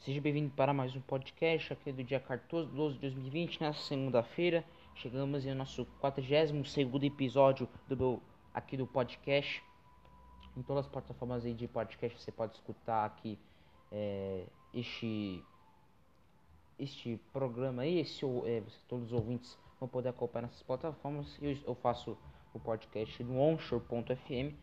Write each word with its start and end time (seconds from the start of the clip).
Seja 0.00 0.20
bem-vindo 0.20 0.50
para 0.54 0.72
mais 0.72 0.94
um 0.94 1.00
podcast 1.00 1.72
aqui 1.72 1.90
do 1.90 2.04
dia 2.04 2.20
14 2.20 2.70
de 2.70 2.76
12 2.76 2.94
de 2.94 3.00
2020, 3.00 3.60
nessa 3.60 3.80
segunda-feira. 3.80 4.64
Chegamos 4.94 5.44
em 5.44 5.52
nosso 5.54 5.84
42 6.00 7.02
episódio 7.02 7.68
do 7.88 7.96
meu, 7.96 8.22
aqui 8.54 8.76
do 8.76 8.86
podcast. 8.86 9.60
Em 10.56 10.62
todas 10.62 10.86
as 10.86 10.90
plataformas 10.90 11.44
aí 11.44 11.52
de 11.52 11.66
podcast 11.66 12.16
você 12.16 12.30
pode 12.30 12.54
escutar 12.54 13.06
aqui 13.06 13.36
é, 13.90 14.44
este, 14.72 15.42
este 16.78 17.20
programa 17.32 17.82
aí. 17.82 17.98
Esse, 17.98 18.24
é, 18.46 18.62
todos 18.86 19.06
os 19.06 19.12
ouvintes 19.12 19.58
vão 19.80 19.88
poder 19.88 20.10
acompanhar 20.10 20.42
nessas 20.42 20.62
plataformas. 20.62 21.36
Eu, 21.42 21.58
eu 21.66 21.74
faço 21.74 22.16
o 22.54 22.60
podcast 22.60 23.22
no 23.24 23.40
onshore.fm. 23.40 24.54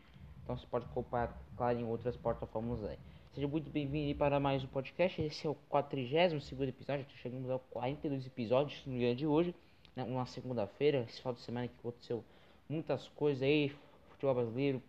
Então 0.44 0.58
você 0.58 0.66
pode 0.66 0.86
acompanhar, 0.86 1.38
claro, 1.58 1.78
em 1.78 1.84
outras 1.84 2.16
plataformas 2.16 2.82
aí. 2.86 2.98
Seja 3.36 3.50
muito 3.50 3.70
bem-vindo 3.70 4.18
para 4.18 4.40
mais 4.40 4.64
um 4.64 4.68
podcast. 4.68 5.22
Esse 5.22 5.46
é 5.46 5.50
o 5.50 5.56
42 5.68 6.70
episódio. 6.70 7.06
Chegamos 7.22 7.50
ao 7.50 7.60
42 7.60 8.26
episódios 8.26 8.82
no 8.86 8.98
dia 8.98 9.14
de 9.14 9.28
hoje, 9.28 9.54
né? 9.94 10.06
uma 10.06 10.26
segunda-feira. 10.26 11.00
Esse 11.00 11.18
final 11.18 11.34
de 11.34 11.42
semana 11.42 11.68
que 11.68 11.78
aconteceu 11.78 12.24
muitas 12.70 13.10
coisas 13.10 13.44
aí. 13.44 13.76
Futebol 14.08 14.36
brasileiro. 14.36 14.82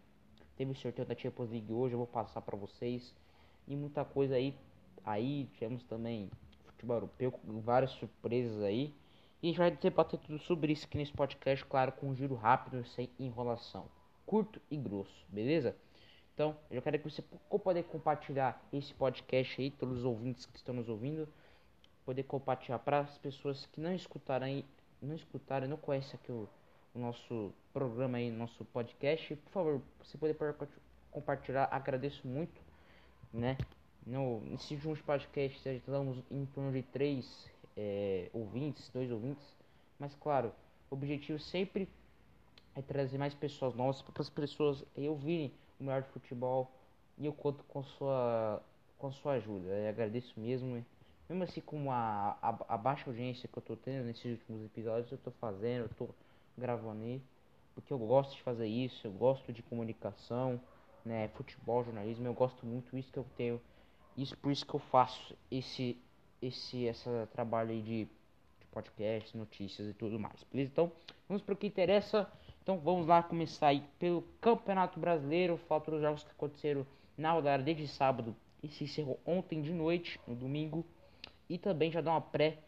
Teve 0.56 0.70
o 0.70 0.76
sorteio 0.76 1.08
da 1.08 1.16
Champions 1.16 1.50
League 1.50 1.72
hoje. 1.72 1.94
Eu 1.94 1.98
vou 1.98 2.06
passar 2.06 2.40
para 2.40 2.56
vocês. 2.56 3.12
E 3.66 3.74
muita 3.74 4.04
coisa 4.04 4.36
aí. 4.36 4.54
Aí 5.04 5.48
tivemos 5.54 5.82
também 5.82 6.30
futebol 6.66 6.98
europeu 6.98 7.34
várias 7.44 7.90
surpresas 7.90 8.62
aí. 8.62 8.94
E 9.42 9.48
a 9.48 9.50
gente 9.50 9.58
vai 9.58 9.70
debater 9.72 10.20
tudo 10.20 10.38
sobre 10.38 10.72
isso 10.72 10.86
aqui 10.86 10.96
nesse 10.96 11.12
podcast, 11.12 11.64
claro, 11.64 11.90
com 11.90 12.10
um 12.10 12.14
giro 12.14 12.36
rápido, 12.36 12.86
sem 12.86 13.10
enrolação. 13.18 13.86
Curto 14.24 14.62
e 14.70 14.76
grosso, 14.76 15.26
beleza? 15.28 15.76
Então, 16.36 16.54
eu 16.70 16.82
quero 16.82 16.98
que 16.98 17.10
você 17.10 17.22
poder 17.22 17.84
compartilhar 17.84 18.62
esse 18.70 18.92
podcast 18.92 19.58
aí, 19.58 19.70
todos 19.70 20.00
os 20.00 20.04
ouvintes 20.04 20.44
que 20.44 20.58
estão 20.58 20.74
nos 20.74 20.86
ouvindo, 20.86 21.26
poder 22.04 22.24
compartilhar 22.24 22.78
para 22.78 23.00
as 23.00 23.16
pessoas 23.16 23.64
que 23.72 23.80
não 23.80 23.94
escutaram 23.94 24.44
aí, 24.44 24.62
não 25.00 25.14
escutaram, 25.14 25.66
não 25.66 25.78
conhecem 25.78 26.20
aqui 26.22 26.30
o, 26.30 26.46
o 26.94 26.98
nosso 26.98 27.54
programa 27.72 28.18
aí, 28.18 28.30
nosso 28.30 28.66
podcast, 28.66 29.34
por 29.34 29.50
favor, 29.50 29.82
você 29.98 30.18
poder 30.18 30.36
compartilhar, 31.10 31.70
agradeço 31.72 32.28
muito, 32.28 32.60
né? 33.32 33.56
No, 34.06 34.42
nesses 34.42 34.72
últimos 34.72 35.00
podcasts, 35.00 35.62
já 35.62 35.72
estamos 35.72 36.22
em 36.30 36.44
torno 36.54 36.70
de 36.70 36.82
três 36.82 37.50
é, 37.74 38.28
ouvintes, 38.34 38.90
dois 38.90 39.10
ouvintes, 39.10 39.56
mas 39.98 40.14
claro, 40.16 40.52
o 40.90 40.96
objetivo 40.96 41.38
sempre 41.38 41.88
é 42.74 42.82
trazer 42.82 43.16
mais 43.16 43.32
pessoas 43.32 43.74
novas 43.74 44.02
para 44.02 44.20
as 44.20 44.28
pessoas 44.28 44.84
ouvirem 44.94 45.50
o 45.78 45.84
melhor 45.84 46.02
de 46.02 46.08
futebol 46.10 46.70
e 47.18 47.26
eu 47.26 47.32
conto 47.32 47.64
com 47.64 47.82
sua 47.82 48.62
com 48.98 49.12
sua 49.12 49.32
ajuda. 49.34 49.68
Eu 49.68 49.88
agradeço 49.88 50.38
mesmo. 50.38 50.84
Mesmo 51.28 51.44
assim 51.44 51.60
com 51.60 51.90
a, 51.90 52.36
a, 52.40 52.56
a, 52.68 52.78
baixa 52.78 53.10
audiência 53.10 53.48
que 53.48 53.58
eu 53.58 53.62
tô 53.62 53.76
tendo 53.76 54.04
nesses 54.04 54.38
últimos 54.38 54.64
episódios, 54.64 55.10
eu 55.10 55.18
tô 55.18 55.32
fazendo, 55.32 55.82
eu 55.82 55.88
tô 55.88 56.08
gravando 56.56 57.02
aí, 57.02 57.20
porque 57.74 57.92
eu 57.92 57.98
gosto 57.98 58.36
de 58.36 58.42
fazer 58.42 58.68
isso, 58.68 59.04
eu 59.06 59.10
gosto 59.10 59.52
de 59.52 59.60
comunicação, 59.60 60.60
né, 61.04 61.28
futebol, 61.34 61.82
jornalismo, 61.82 62.26
eu 62.26 62.32
gosto 62.32 62.64
muito 62.64 62.96
isso 62.96 63.12
que 63.12 63.18
eu 63.18 63.26
tenho. 63.36 63.60
Isso 64.16 64.36
por 64.38 64.52
isso 64.52 64.64
que 64.64 64.74
eu 64.74 64.80
faço 64.80 65.36
esse 65.50 66.00
esse 66.40 66.86
essa 66.86 67.28
trabalho 67.32 67.70
aí 67.70 67.82
de, 67.82 68.08
de 68.76 68.90
podcast, 68.90 69.36
notícias 69.36 69.88
e 69.88 69.94
tudo 69.94 70.18
mais. 70.18 70.44
Beleza? 70.52 70.70
Então, 70.70 70.92
vamos 71.28 71.42
para 71.42 71.54
o 71.54 71.56
que 71.56 71.66
interessa. 71.66 72.30
Então 72.62 72.78
vamos 72.78 73.06
lá 73.06 73.22
começar 73.22 73.68
aí 73.68 73.82
pelo 73.98 74.22
Campeonato 74.40 74.98
Brasileiro, 74.98 75.56
falta 75.56 75.94
os 75.94 76.00
jogos 76.00 76.24
que 76.24 76.30
aconteceram 76.32 76.84
na 77.16 77.32
rodada 77.32 77.62
desde 77.62 77.86
sábado 77.86 78.34
e 78.60 78.68
se 78.68 78.84
encerrou 78.84 79.20
ontem 79.24 79.62
de 79.62 79.72
noite, 79.72 80.20
no 80.26 80.34
domingo, 80.34 80.84
e 81.48 81.58
também 81.58 81.92
já 81.92 82.00
dá 82.00 82.10
uma 82.10 82.20
pré 82.20 82.58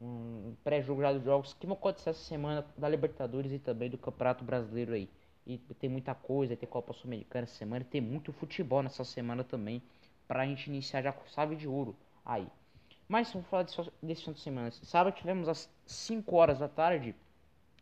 um 0.00 0.54
pré-jogo 0.62 1.02
já 1.02 1.12
dos 1.12 1.24
jogos 1.24 1.54
que 1.54 1.66
vão 1.66 1.74
acontecer 1.74 2.10
essa 2.10 2.22
semana 2.22 2.64
da 2.76 2.88
Libertadores 2.88 3.50
e 3.50 3.58
também 3.58 3.90
do 3.90 3.98
Campeonato 3.98 4.44
Brasileiro 4.44 4.92
aí. 4.92 5.10
E 5.44 5.58
tem 5.58 5.90
muita 5.90 6.14
coisa, 6.14 6.54
tem 6.54 6.68
Copa 6.68 6.92
Sul-Americana 6.92 7.42
essa 7.42 7.56
semana, 7.56 7.84
tem 7.84 8.00
muito 8.00 8.32
futebol 8.32 8.80
nessa 8.80 9.02
semana 9.02 9.42
também 9.42 9.82
pra 10.28 10.46
gente 10.46 10.68
iniciar 10.68 11.02
já 11.02 11.12
com 11.12 11.26
chave 11.26 11.56
de 11.56 11.66
ouro 11.66 11.96
aí. 12.24 12.46
Mas 13.08 13.32
vamos 13.32 13.48
falar 13.48 13.62
desse, 13.62 13.90
desse 14.02 14.24
fim 14.24 14.32
de 14.32 14.40
semana. 14.40 14.70
Sábado 14.70 15.14
tivemos 15.14 15.48
às 15.48 15.70
5 15.86 16.36
horas 16.36 16.58
da 16.58 16.68
tarde 16.68 17.14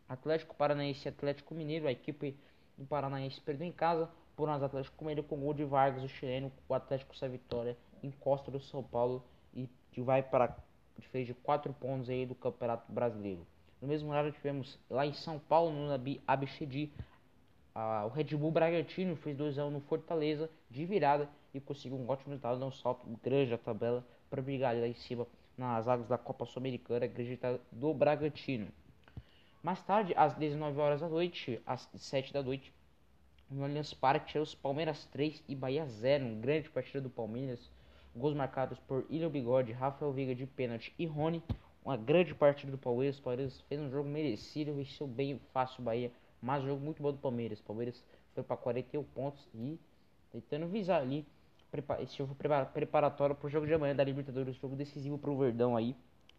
Atlético 0.09 0.55
Paranaense 0.55 1.07
e 1.07 1.09
Atlético 1.09 1.53
Mineiro, 1.53 1.89
a 1.89 1.93
equipe 1.93 2.37
do 2.79 2.87
Paranaense 2.87 3.41
perdeu 3.41 3.67
em 3.67 3.73
casa 3.73 4.09
por 4.37 4.49
um 4.49 4.53
Atlético 4.53 5.05
Mineiro 5.05 5.25
com 5.25 5.37
gol 5.37 5.53
de 5.53 5.65
Vargas, 5.65 6.05
o 6.05 6.09
chileno, 6.09 6.53
o 6.69 6.75
Atlético 6.75 7.17
sai 7.17 7.29
vitória, 7.29 7.77
encosta 8.05 8.53
do 8.53 8.61
São 8.61 8.85
Paulo 8.85 9.25
e 9.53 9.69
vai 10.01 10.23
para 10.23 10.57
fez 11.11 11.27
de 11.27 11.35
4 11.35 11.73
pontos 11.73 12.09
aí 12.09 12.25
do 12.25 12.35
Campeonato 12.35 12.91
Brasileiro. 12.93 13.45
No 13.83 13.89
mesmo 13.89 14.11
horário 14.11 14.31
tivemos 14.31 14.79
lá 14.89 15.05
em 15.05 15.13
São 15.13 15.39
Paulo, 15.41 15.73
no 15.73 15.89
Nabi 15.89 16.23
o 18.05 18.09
Red 18.09 18.37
Bull 18.37 18.51
Bragantino 18.51 19.17
fez 19.17 19.37
2x1 19.37 19.71
no 19.71 19.81
Fortaleza 19.81 20.49
de 20.71 20.85
virada 20.87 21.29
e 21.53 21.61
conseguiu 21.61 21.99
um 21.99 22.09
ótimo 22.09 22.31
resultado, 22.31 22.61
dá 22.61 22.67
um 22.67 22.73
salto 22.73 23.07
grande 23.23 23.53
a 23.53 23.59
tabela 23.59 24.07
para 24.29 24.43
brigar 24.43 24.75
lá 24.77 24.87
em 24.87 24.95
cima 24.95 25.27
nas 25.57 25.89
águas 25.89 26.09
da 26.09 26.19
Copa 26.19 26.45
Sul-Americana, 26.45 27.07
acredita 27.07 27.61
do 27.73 27.95
Bragantino. 27.95 28.69
Mais 29.63 29.83
tarde, 29.83 30.13
às 30.17 30.35
19 30.35 30.79
horas 30.79 31.01
da 31.01 31.09
noite, 31.09 31.61
às 31.67 31.89
7 31.95 32.33
da 32.33 32.43
noite, 32.43 32.73
no 33.49 33.65
Allianz 33.65 33.95
Parque, 33.95 34.39
os 34.39 34.55
Palmeiras 34.55 35.05
3 35.07 35.43
e 35.49 35.55
Bahia 35.55 35.87
0. 35.87 36.25
Um 36.25 36.41
grande 36.41 36.69
partida 36.69 37.01
do 37.01 37.09
Palmeiras. 37.09 37.71
Gols 38.15 38.35
marcados 38.35 38.79
por 38.81 39.07
Ilho 39.09 39.31
Bigode, 39.31 39.73
Rafael 39.73 40.13
Veiga 40.13 40.35
de 40.35 40.47
pênalti 40.47 40.93
e 40.99 41.07
Rony. 41.07 41.43
Uma 41.85 41.97
grande 41.97 42.35
partida 42.35 42.73
do 42.73 42.79
Palmeiras. 42.79 43.19
O 43.19 43.23
Palmeiras 43.23 43.61
fez 43.69 43.81
um 43.81 43.89
jogo 43.89 44.09
merecido, 44.09 44.75
venceu 44.75 45.07
bem 45.07 45.41
fácil 45.53 45.81
o 45.81 45.85
Bahia. 45.85 46.11
Mas 46.43 46.65
um 46.65 46.67
jogo 46.67 46.85
muito 46.85 47.01
bom 47.01 47.13
do 47.13 47.19
Palmeiras. 47.19 47.61
O 47.61 47.63
Palmeiras 47.63 48.05
foi 48.35 48.43
para 48.43 48.57
41 48.57 49.05
pontos 49.05 49.49
e 49.55 49.79
tentando 50.33 50.67
visar 50.67 51.01
ali. 51.01 51.25
Esse 52.01 52.23
preparatório 52.73 53.35
para 53.35 53.47
o 53.47 53.51
jogo 53.51 53.67
de 53.67 53.75
amanhã 53.75 53.95
da 53.95 54.05
Libertadores. 54.05 54.57
Jogo 54.57 54.77
decisivo 54.77 55.19
para 55.19 55.31
o 55.31 55.37
Verdão 55.37 55.77
aí 55.77 55.97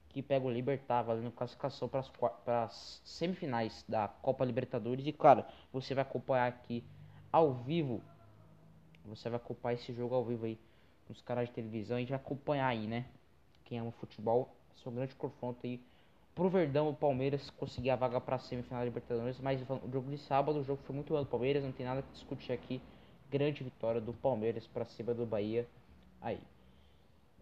que 0.10 0.22
pega 0.24 0.48
o 0.48 0.50
Libertar 0.50 1.04
valendo 1.04 1.32
classificação 1.32 1.88
para 1.88 2.64
as 2.64 3.02
semifinais 3.06 3.86
da 3.88 4.08
Copa 4.08 4.44
Libertadores. 4.44 5.06
E 5.06 5.12
claro, 5.12 5.46
você 5.72 5.94
vai 5.94 6.02
acompanhar 6.02 6.48
aqui 6.48 6.84
ao 7.32 7.54
vivo. 7.54 8.02
Você 9.06 9.30
vai 9.30 9.38
acompanhar 9.38 9.76
esse 9.76 9.94
jogo 9.94 10.16
ao 10.16 10.26
vivo 10.26 10.46
aí 10.46 10.58
nos 11.08 11.22
canais 11.22 11.50
de 11.50 11.56
televisão 11.56 12.00
e 12.00 12.06
vai 12.06 12.16
acompanhar 12.16 12.68
aí, 12.68 12.88
né? 12.88 13.06
Quem 13.64 13.80
ama 13.80 13.92
futebol, 13.92 14.56
esse 14.76 14.88
é 14.88 14.92
grande 14.92 15.14
confronto 15.16 15.59
aí 15.66 15.80
pro 16.34 16.50
Verdão, 16.50 16.90
o 16.90 16.96
Palmeiras 16.96 17.50
conseguir 17.52 17.90
a 17.90 17.96
vaga 17.96 18.20
para 18.20 18.38
a 18.38 18.40
semifinal 18.40 18.80
da 18.80 18.86
Libertadores. 18.86 19.40
Mas 19.40 19.62
o 19.62 19.92
jogo 19.92 20.09
de 20.09 20.18
sábado, 20.18 20.59
o 20.59 20.64
jogo 20.64 20.82
foi 20.84 20.96
muito 20.96 21.14
bom 21.14 21.20
do 21.20 21.26
Palmeiras, 21.26 21.64
não 21.64 21.72
tem 21.72 21.86
nada 21.86 22.02
que 22.02 22.12
discutir 22.12 22.52
aqui. 22.54 22.82
Grande 23.30 23.64
vitória 23.64 24.00
do 24.00 24.14
Palmeiras 24.14 24.66
para 24.68 24.86
cima 24.86 25.14
do 25.14 25.26
Bahia. 25.26 25.68
Aí. 26.22 26.40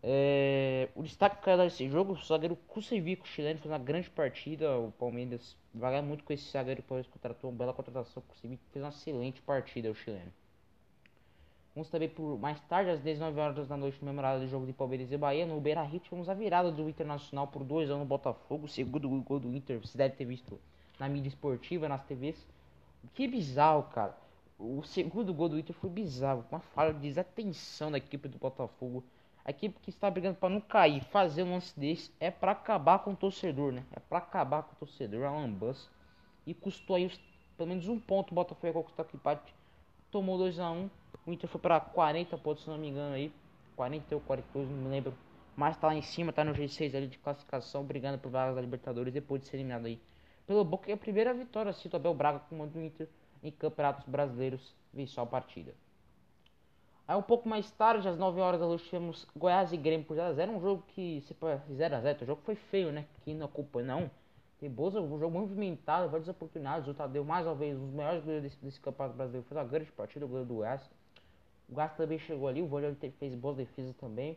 É, 0.08 0.90
o 0.96 1.02
destaque 1.02 1.44
que 1.44 1.58
desse 1.58 1.90
jogo, 1.90 2.14
o 2.14 2.24
zagueiro 2.24 2.56
Kusevic, 2.68 3.28
chileno, 3.28 3.60
fez 3.60 3.72
uma 3.72 3.80
grande 3.80 4.10
partida. 4.10 4.78
O 4.78 4.92
Palmeiras 4.92 5.58
vai 5.74 6.00
muito 6.02 6.24
com 6.24 6.32
esse 6.32 6.52
zagueiro. 6.52 6.82
O 6.82 6.84
Palmeiras 6.84 7.12
contratou 7.12 7.50
uma 7.50 7.58
bela 7.58 7.74
contratação. 7.74 8.22
O 8.22 8.34
Kusevic 8.34 8.62
fez 8.72 8.84
uma 8.84 8.90
excelente 8.90 9.42
partida, 9.42 9.90
o 9.90 9.96
chileno. 9.96 10.32
Vamos 11.74 11.90
também 11.90 12.08
por 12.08 12.40
mais 12.40 12.58
tarde, 12.70 12.92
às 12.92 13.02
19 13.02 13.38
horas 13.38 13.68
da 13.68 13.76
noite, 13.76 13.98
no 14.00 14.08
memorável 14.08 14.40
do 14.40 14.48
jogo 14.48 14.66
de 14.66 14.72
Palmeiras 14.72 15.12
e 15.12 15.18
Bahia. 15.18 15.46
No 15.46 15.60
Beira 15.60 15.84
Rio, 15.84 16.00
tivemos 16.00 16.30
a 16.30 16.34
virada 16.34 16.72
do 16.72 16.88
Internacional 16.88 17.48
por 17.48 17.64
2 17.64 17.90
anos 17.90 18.00
no 18.00 18.06
Botafogo. 18.06 18.66
O 18.66 18.70
segundo 18.70 19.10
gol 19.22 19.40
do 19.40 19.54
Inter, 19.54 19.80
você 19.80 19.98
deve 19.98 20.16
ter 20.16 20.24
visto 20.24 20.58
na 20.98 21.10
mídia 21.10 21.28
esportiva, 21.28 21.90
nas 21.90 22.06
TVs. 22.06 22.38
Que 23.14 23.28
bizarro, 23.28 23.84
cara. 23.84 24.16
O 24.58 24.84
segundo 24.84 25.34
gol 25.34 25.50
do 25.50 25.60
Inter 25.60 25.76
foi 25.76 25.90
bizarro. 25.90 26.46
Uma 26.52 26.60
falha 26.60 26.94
de 26.94 27.00
desatenção 27.00 27.92
da 27.92 27.98
equipe 27.98 28.28
do 28.28 28.38
Botafogo 28.38 29.04
a 29.46 29.52
equipe 29.52 29.80
que 29.80 29.92
está 29.92 30.10
brigando 30.10 30.38
para 30.40 30.50
não 30.50 30.60
cair, 30.60 31.04
fazer 31.04 31.44
um 31.44 31.52
lance 31.52 31.80
desse 31.80 32.12
é 32.20 32.32
para 32.32 32.52
acabar 32.52 32.98
com 32.98 33.12
o 33.12 33.16
torcedor, 33.16 33.72
né? 33.72 33.86
É 33.92 34.00
para 34.00 34.18
acabar 34.18 34.64
com 34.64 34.74
o 34.74 34.76
torcedor, 34.76 35.24
a 35.24 35.30
lambança. 35.30 35.88
E 36.48 36.54
custou 36.56 36.96
aí 36.96 37.06
os, 37.06 37.16
pelo 37.56 37.70
menos 37.70 37.88
um 37.88 38.00
ponto. 38.00 38.32
O 38.32 38.34
Botafogo 38.36 38.74
conquistou 38.74 39.06
aqui 39.06 39.16
empate. 39.16 39.54
Tomou 40.10 40.40
2 40.40 40.60
a 40.60 40.72
1 40.72 40.76
um. 40.76 40.90
O 41.28 41.32
Inter 41.32 41.48
foi 41.48 41.62
para 41.62 41.80
40 41.80 42.36
pontos, 42.40 42.64
se 42.64 42.70
não 42.72 42.78
me 42.80 42.90
engano 42.90 43.14
aí. 43.14 43.32
40 43.76 44.16
ou 44.16 44.22
42, 44.22 44.68
não 44.68 44.78
me 44.78 44.90
lembro. 44.90 45.14
Mas 45.56 45.78
tá 45.78 45.88
lá 45.88 45.96
em 45.96 46.02
cima, 46.02 46.34
tá 46.34 46.44
no 46.44 46.52
G6 46.52 46.96
ali 46.96 47.08
de 47.08 47.20
classificação, 47.20 47.84
brigando 47.84 48.18
por 48.18 48.32
vagas 48.32 48.56
da 48.56 48.62
Libertadores 48.62 49.14
depois 49.14 49.44
de 49.44 49.48
ser 49.48 49.58
eliminado 49.58 49.86
aí. 49.86 50.02
Pelo 50.48 50.66
Boca, 50.66 50.90
é 50.90 50.96
a 50.96 50.98
primeira 50.98 51.32
vitória, 51.36 51.72
cito 51.72 51.96
Abel 51.96 52.16
Braga 52.16 52.40
comando 52.50 52.76
o 52.78 52.84
Inter 52.84 53.08
em 53.48 53.52
campeonatos 53.52 54.06
brasileiros, 54.08 54.76
venceu 54.94 55.24
a 55.24 55.26
partida. 55.26 55.74
Aí 57.08 57.16
um 57.16 57.22
pouco 57.22 57.48
mais 57.48 57.70
tarde, 57.70 58.08
às 58.08 58.18
9 58.18 58.42
horas 58.42 58.60
da 58.60 58.66
noite, 58.66 58.86
tivemos 58.86 59.28
Goiás 59.38 59.72
e 59.72 59.78
Grêmio 59.78 60.08
por 60.08 60.18
0x0. 60.18 60.50
Um 60.50 60.60
jogo 60.60 60.84
que, 60.88 61.22
se 61.22 61.36
0x0, 61.36 62.24
o 62.24 62.26
jogo 62.26 62.42
foi 62.44 62.56
feio, 62.56 62.92
né? 62.92 63.06
Quem 63.24 63.36
não 63.36 63.46
acompanha, 63.46 63.86
não. 63.86 64.12
Tem 64.60 64.68
boas, 64.70 64.96
um 64.96 65.20
jogo 65.20 65.38
movimentado, 65.38 66.10
várias 66.10 66.28
oportunidades. 66.28 66.88
O 66.88 66.94
Tadeu, 66.96 67.24
mais 67.24 67.46
uma 67.46 67.54
vez, 67.54 67.78
um 67.78 67.86
dos 67.86 67.94
melhores 67.94 68.22
goleiros 68.22 68.44
desse, 68.44 68.66
desse 68.66 68.80
campeonato 68.80 69.16
brasileiro, 69.16 69.48
fez 69.48 69.56
uma 69.56 69.68
grande 69.68 69.92
partida, 69.92 70.26
o 70.26 70.28
goleiro 70.28 70.48
do 70.48 70.56
Goiás. 70.56 70.82
O 71.70 71.74
Goiás 71.74 71.94
também 71.94 72.18
chegou 72.18 72.48
ali, 72.48 72.64
o 72.64 72.68
Volley 72.68 72.96
fez 73.20 73.36
boas 73.36 73.58
defesas 73.58 73.96
também. 73.98 74.36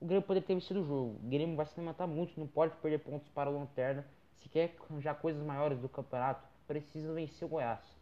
o 0.00 0.06
Grêmio 0.06 0.22
poderia 0.22 0.44
ter 0.44 0.54
vencido 0.54 0.80
o 0.80 0.84
jogo. 0.84 1.20
O 1.22 1.28
Grêmio 1.28 1.54
vai 1.54 1.66
se 1.66 1.78
levantar 1.78 2.08
muito, 2.08 2.38
não 2.38 2.48
pode 2.48 2.74
perder 2.78 2.98
pontos 2.98 3.28
para 3.28 3.48
o 3.48 3.56
Lanterna. 3.56 4.04
Se 4.38 4.48
quer 4.48 4.74
arranjar 4.90 5.14
coisas 5.14 5.40
maiores 5.44 5.78
do 5.78 5.88
campeonato, 5.88 6.42
precisa 6.66 7.12
vencer 7.12 7.46
o 7.46 7.48
Goiás. 7.48 7.97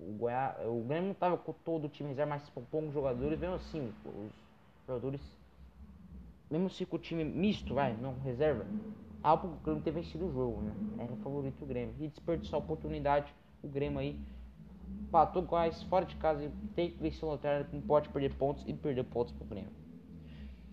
O, 0.00 0.12
Goiás, 0.12 0.56
o 0.66 0.82
Grêmio 0.82 1.04
não 1.04 1.12
estava 1.12 1.36
com 1.36 1.52
todo 1.52 1.84
o 1.84 1.88
time 1.88 2.08
reserva, 2.08 2.30
mas 2.30 2.48
poucos 2.48 2.92
jogadores, 2.92 3.38
mesmo 3.38 3.56
assim, 3.56 3.92
os 4.06 4.32
jogadores, 4.86 5.20
mesmo 6.50 6.70
se 6.70 6.86
com 6.86 6.96
o 6.96 6.98
time 6.98 7.22
misto, 7.22 7.74
vai, 7.74 7.94
não 7.94 8.18
reserva, 8.20 8.66
algo 9.22 9.48
o 9.48 9.56
Grêmio 9.62 9.82
ter 9.82 9.90
vencido 9.90 10.26
o 10.26 10.32
jogo, 10.32 10.62
né? 10.62 10.72
Era 10.98 11.14
favorito 11.16 11.62
o 11.62 11.66
Grêmio. 11.66 11.94
E 12.00 12.08
desperdiçar 12.08 12.54
a 12.54 12.62
oportunidade, 12.62 13.34
o 13.62 13.68
Grêmio 13.68 13.98
aí 13.98 14.18
patou 15.10 15.42
Goiás 15.42 15.82
fora 15.84 16.06
de 16.06 16.16
casa 16.16 16.44
e 16.44 16.50
tem 16.74 16.90
que 16.90 17.02
vencer 17.02 17.24
o 17.24 17.32
Lanterna, 17.32 17.68
não 17.70 17.82
pode 17.82 18.08
perder 18.08 18.34
pontos 18.34 18.64
e 18.66 18.72
perder 18.72 19.04
pontos 19.04 19.32
pro 19.34 19.44
Grêmio. 19.44 19.70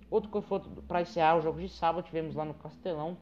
Outro 0.10 0.30
confronto 0.30 0.70
para 0.84 1.02
encerrar 1.02 1.38
o 1.38 1.42
jogo 1.42 1.60
de 1.60 1.68
sábado, 1.68 2.06
tivemos 2.06 2.34
lá 2.34 2.46
no 2.46 2.54
Castelão 2.54 3.18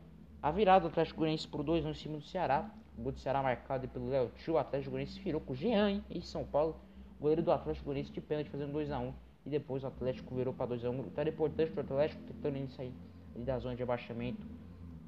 a 0.46 0.52
virada 0.52 0.82
do 0.82 0.90
Atlético 0.90 1.22
Goianiense 1.22 1.48
por 1.48 1.64
2 1.64 1.86
no 1.86 1.96
cima 1.96 2.20
do 2.20 2.24
Ceará. 2.24 2.70
O 2.96 3.02
gol 3.02 3.12
do 3.12 3.20
Ceará 3.20 3.42
marcado 3.42 3.88
pelo 3.88 4.10
Léo 4.10 4.32
Tio. 4.38 4.54
O 4.54 4.58
Atlético 4.60 4.92
Goianiense 4.92 5.20
virou 5.20 5.42
com 5.42 5.54
o 5.54 5.56
Jean 5.56 5.90
hein, 5.90 6.04
em 6.08 6.22
São 6.22 6.46
Paulo. 6.46 6.76
O 7.18 7.24
goleiro 7.24 7.42
do 7.42 7.52
Atlético 7.52 7.86
Goianiense 7.86 8.12
de 8.12 8.22
pênalti 8.22 8.52
fazendo 8.52 8.72
2x1. 8.78 9.12
E 9.44 9.50
depois 9.50 9.84
o 9.84 9.88
Atlético 9.88 10.36
virou 10.36 10.54
para 10.54 10.68
2x1. 10.68 11.02
Vitória 11.02 11.32
importante 11.32 11.72
para 11.72 11.82
o 11.82 11.84
Atlético, 11.84 12.22
tentando 12.22 12.70
sair 12.70 12.94
da 13.38 13.58
zona 13.58 13.76
de 13.76 13.82
abaixamento. 13.82 14.46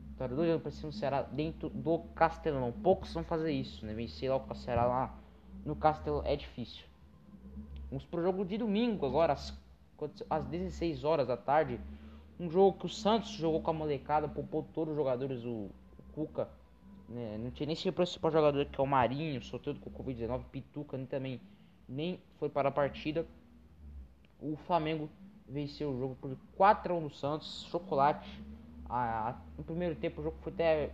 Vitória 0.09 0.35
2x1 0.35 0.59
para 0.59 0.71
cima 0.71 0.89
do 0.89 0.95
Ceará 0.95 1.21
dentro 1.21 1.69
do 1.69 1.99
Castelão. 2.15 2.71
Poucos 2.71 3.13
vão 3.13 3.23
fazer 3.23 3.51
isso, 3.51 3.85
né? 3.85 3.93
Vencer 3.93 4.31
lá 4.31 4.37
o 4.37 4.55
Ceará 4.55 4.87
lá 4.87 5.15
no 5.63 5.75
Castelão 5.75 6.23
é 6.25 6.35
difícil. 6.35 6.83
Vamos 7.91 8.03
pro 8.05 8.23
jogo 8.23 8.43
de 8.43 8.57
domingo 8.57 9.05
agora, 9.05 9.33
às 9.33 10.45
16 10.45 11.03
horas 11.03 11.27
da 11.27 11.37
tarde. 11.37 11.79
Um 12.39 12.49
jogo 12.49 12.77
que 12.77 12.85
o 12.85 12.89
Santos 12.89 13.31
jogou 13.31 13.61
com 13.61 13.71
a 13.71 13.73
molecada, 13.73 14.27
poupou 14.27 14.67
todos 14.73 14.91
os 14.91 14.97
jogadores, 14.97 15.43
o, 15.43 15.69
o 15.69 16.03
Cuca. 16.13 16.47
Né? 17.09 17.37
Não 17.37 17.51
tinha 17.51 17.67
nem 17.67 17.75
seu 17.75 17.91
principal 17.91 18.31
jogador, 18.31 18.65
que 18.65 18.79
é 18.79 18.83
o 18.83 18.87
Marinho, 18.87 19.41
solteiro 19.41 19.79
com 19.79 19.89
o 19.89 19.93
Covid-19, 19.93 20.43
Pituca, 20.51 20.97
nem 20.97 21.05
também 21.05 21.41
nem 21.87 22.19
foi 22.37 22.49
para 22.49 22.69
a 22.69 22.71
partida. 22.71 23.25
O 24.41 24.55
Flamengo 24.55 25.09
venceu 25.47 25.91
o 25.91 25.97
jogo 25.97 26.15
por 26.15 26.37
4 26.55 26.93
a 26.93 26.97
1 26.97 27.01
no 27.01 27.09
Santos, 27.09 27.65
chocolate. 27.71 28.29
No 29.57 29.63
primeiro 29.63 29.95
tempo 29.95 30.21
o 30.21 30.23
jogo 30.23 30.37
foi 30.41 30.51
até 30.53 30.91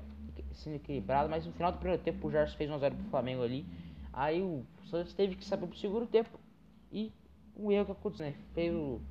sendo 0.52 0.76
equilibrado, 0.76 1.30
mas 1.30 1.46
no 1.46 1.52
final 1.54 1.72
do 1.72 1.78
primeiro 1.80 2.02
tempo 2.02 2.28
o 2.28 2.32
Gerson 2.32 2.56
fez 2.58 2.70
1 2.70 2.74
a 2.74 2.78
0 2.78 2.96
pro 2.96 3.06
Flamengo 3.06 3.44
ali. 3.44 3.66
Aí 4.12 4.42
o 4.42 4.64
Santos 4.86 5.14
teve 5.14 5.36
que 5.36 5.44
saber 5.44 5.68
pro 5.68 5.78
segundo 5.78 6.06
tempo. 6.06 6.40
E 6.92 7.12
o 7.56 7.72
erro 7.72 7.86
que 7.86 7.92
aconteceu, 7.92 8.28
né? 8.28 8.36
Fez 8.54 8.74
o 8.74 9.02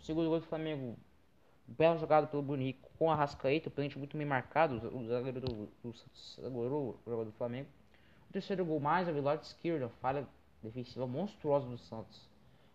segundo 0.00 0.28
gol 0.28 0.40
do 0.40 0.46
Flamengo 0.46 0.96
Bela 1.68 1.98
jogada 1.98 2.26
pelo 2.26 2.42
Bonico 2.42 2.90
com 2.98 3.10
a 3.10 3.14
Rascaeta, 3.14 3.68
o 3.68 3.70
pênalti 3.70 3.98
muito 3.98 4.16
bem 4.16 4.26
marcado, 4.26 4.76
o 4.96 5.06
zagueiro 5.06 5.40
do, 5.40 5.68
do 5.82 5.90
o 5.90 6.98
jogador 7.04 7.24
do 7.26 7.32
Flamengo. 7.32 7.68
O 8.28 8.32
terceiro 8.32 8.64
gol 8.64 8.80
mais, 8.80 9.06
a 9.06 9.12
lado 9.12 9.42
esquerda, 9.42 9.88
falha 10.00 10.26
defensiva 10.62 11.06
monstruosa 11.06 11.68
do 11.68 11.76
Santos. 11.76 12.28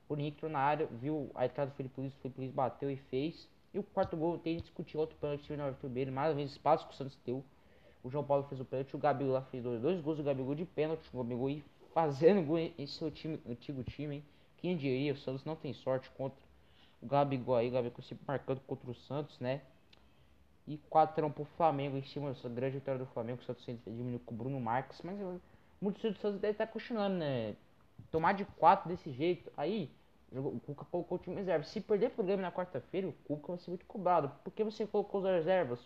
O 0.07 0.15
entrou 0.15 0.51
na 0.51 0.59
área, 0.59 0.85
viu 0.85 1.31
a 1.33 1.45
entrada 1.45 1.71
do 1.71 1.75
Felipe 1.75 1.99
Luiz, 1.99 2.13
o 2.13 2.17
Felipe 2.17 2.39
Luiz 2.39 2.51
bateu 2.51 2.91
e 2.91 2.95
fez. 2.95 3.49
E 3.73 3.79
o 3.79 3.83
quarto 3.83 4.15
gol 4.15 4.37
tem 4.37 4.57
discutir 4.57 4.97
outro 4.97 5.17
pênalti 5.17 5.51
no 5.57 5.63
Arthur 5.63 5.89
Beira, 5.89 6.11
mais 6.11 6.29
uma 6.29 6.35
vez 6.35 6.51
espaço 6.51 6.87
que 6.87 6.93
o 6.93 6.95
Santos 6.95 7.17
deu. 7.25 7.43
O 8.03 8.11
João 8.11 8.23
Paulo 8.23 8.43
fez 8.43 8.61
o 8.61 8.65
pênalti, 8.65 8.95
o 8.95 8.99
Gabigol 8.99 9.33
lá 9.33 9.41
fez 9.41 9.63
dois, 9.63 9.81
dois 9.81 9.99
gols 10.01 10.17
do 10.17 10.23
Gabigol 10.23 10.53
de 10.53 10.65
pênalti, 10.65 11.09
o 11.11 11.17
Gabigol 11.17 11.61
fazendo 11.93 12.45
gol 12.45 12.59
em 12.59 12.85
seu 12.85 13.09
time, 13.09 13.39
antigo 13.49 13.83
time, 13.83 14.17
hein? 14.17 14.23
Quem 14.57 14.77
diria, 14.77 15.13
o 15.13 15.17
Santos 15.17 15.43
não 15.43 15.55
tem 15.55 15.73
sorte 15.73 16.09
contra 16.11 16.37
o 17.03 17.07
Gabigol 17.07 17.55
aí, 17.55 17.69
o 17.69 17.71
Gabigol 17.71 18.01
sempre 18.01 18.23
marcando 18.27 18.61
contra 18.61 18.89
o 18.89 18.95
Santos, 18.95 19.39
né? 19.39 19.61
E 20.65 20.77
4 20.89 21.29
pro 21.29 21.43
Flamengo 21.43 21.97
em 21.97 22.03
cima 22.03 22.29
dessa 22.29 22.47
grande 22.47 22.77
vitória 22.77 22.99
do 22.99 23.05
Flamengo. 23.07 23.41
O 23.41 23.45
Santos 23.45 23.65
diminuiu 23.65 24.21
com 24.25 24.33
o 24.33 24.37
Bruno 24.37 24.59
Marques, 24.59 25.01
mas 25.03 25.19
muitos 25.81 26.01
do 26.01 26.17
Santos 26.17 26.39
deve 26.39 26.53
estar 26.53 26.67
questionando, 26.67 27.15
né? 27.15 27.55
Tomar 28.09 28.33
de 28.33 28.45
4 28.45 28.87
desse 28.87 29.11
jeito, 29.11 29.51
aí 29.57 29.91
o 30.31 30.59
Cuca 30.61 30.85
colocou 30.85 31.17
o 31.17 31.21
time 31.21 31.35
reserva. 31.35 31.63
Se 31.65 31.81
perder 31.81 32.11
pro 32.11 32.23
Grêmio 32.23 32.41
na 32.41 32.51
quarta-feira, 32.51 33.07
o 33.07 33.13
Cuca 33.27 33.49
vai 33.49 33.57
ser 33.57 33.71
muito 33.71 33.85
cobrado. 33.85 34.31
Por 34.43 34.51
que 34.51 34.63
você 34.63 34.87
colocou 34.87 35.21
os 35.21 35.27
reservas? 35.27 35.79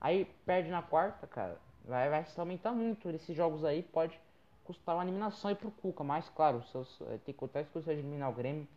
Aí 0.00 0.26
perde 0.44 0.70
na 0.70 0.82
quarta, 0.82 1.26
cara. 1.26 1.58
Vai, 1.84 2.08
vai 2.10 2.24
se 2.24 2.38
aumentar 2.38 2.72
muito. 2.72 3.08
Esses 3.10 3.34
jogos 3.34 3.64
aí 3.64 3.82
pode 3.82 4.20
custar 4.64 4.94
uma 4.94 5.04
eliminação 5.04 5.48
aí 5.48 5.56
pro 5.56 5.70
Cuca. 5.70 6.04
Mas 6.04 6.28
claro, 6.28 6.62
tem 7.24 7.32
que 7.32 7.32
contar 7.32 7.62
isso 7.62 7.80
de 7.80 7.90
eliminar 7.90 8.30
o 8.30 8.34
Grêmio. 8.34 8.68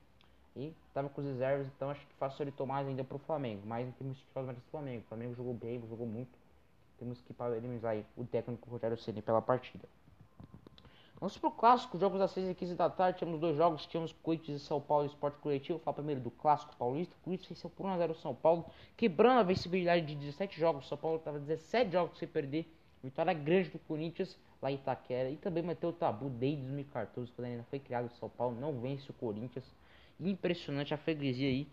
E 0.57 0.73
tava 0.91 1.07
com 1.07 1.21
os 1.21 1.27
reservas, 1.27 1.67
então 1.67 1.91
acho 1.91 2.05
que 2.05 2.13
facilitou 2.15 2.65
mais 2.65 2.87
ainda 2.87 3.03
pro 3.03 3.19
Flamengo. 3.19 3.61
Mas 3.65 3.87
em 3.87 3.91
termos 3.91 4.17
de 4.17 4.23
jogos 4.33 4.55
do 4.55 4.61
Flamengo. 4.71 5.03
O 5.05 5.07
Flamengo 5.07 5.35
jogou 5.35 5.53
bem, 5.53 5.79
jogou 5.87 6.07
muito. 6.07 6.37
Temos 6.97 7.21
que 7.21 7.31
parabenizar 7.31 7.91
aí 7.91 8.03
o 8.17 8.25
técnico 8.25 8.67
Rogério 8.69 8.97
Ceni 8.97 9.21
pela 9.21 9.41
partida. 9.41 9.87
Vamos 11.19 11.37
pro 11.37 11.49
clássico, 11.49 11.97
jogos 11.97 12.21
às 12.21 12.31
6 12.31 12.49
e 12.49 12.55
15 12.55 12.75
da 12.75 12.89
tarde. 12.89 13.19
Temos 13.19 13.39
dois 13.39 13.55
jogos, 13.55 13.85
tínhamos 13.85 14.11
Corinthians 14.23 14.61
e 14.61 14.65
São 14.65 14.81
Paulo 14.81 15.05
Esporte 15.05 15.37
Coletivo. 15.39 15.79
Fala 15.79 15.95
primeiro 15.95 16.21
do 16.21 16.31
clássico 16.31 16.75
paulista. 16.75 17.15
Corinthians 17.23 17.49
venceu 17.49 17.69
por 17.69 17.85
1x0 17.85 18.11
o 18.11 18.15
São 18.15 18.35
Paulo, 18.35 18.65
quebrando 18.95 19.39
a 19.39 19.43
vencibilidade 19.43 20.05
de 20.05 20.15
17 20.15 20.59
jogos. 20.59 20.87
São 20.87 20.97
Paulo 20.97 21.17
estava 21.17 21.39
17 21.39 21.91
jogos 21.91 22.17
sem 22.17 22.27
perder. 22.27 22.71
Vitória 23.03 23.33
grande 23.33 23.69
do 23.69 23.79
Corinthians 23.79 24.37
lá 24.61 24.71
em 24.71 24.75
Itaquera. 24.75 25.29
E 25.29 25.37
também 25.37 25.63
manteve 25.63 25.87
o 25.87 25.93
tabu 25.93 26.29
desde 26.29 26.61
2014, 26.61 27.31
quando 27.31 27.45
ainda 27.45 27.63
foi 27.63 27.79
criado 27.79 28.05
o 28.05 28.15
São 28.17 28.29
Paulo. 28.29 28.55
Não 28.59 28.79
vence 28.79 29.09
o 29.09 29.13
Corinthians. 29.13 29.65
Impressionante 30.19 30.93
a 30.93 30.97
freguesia 30.97 31.47
aí. 31.47 31.67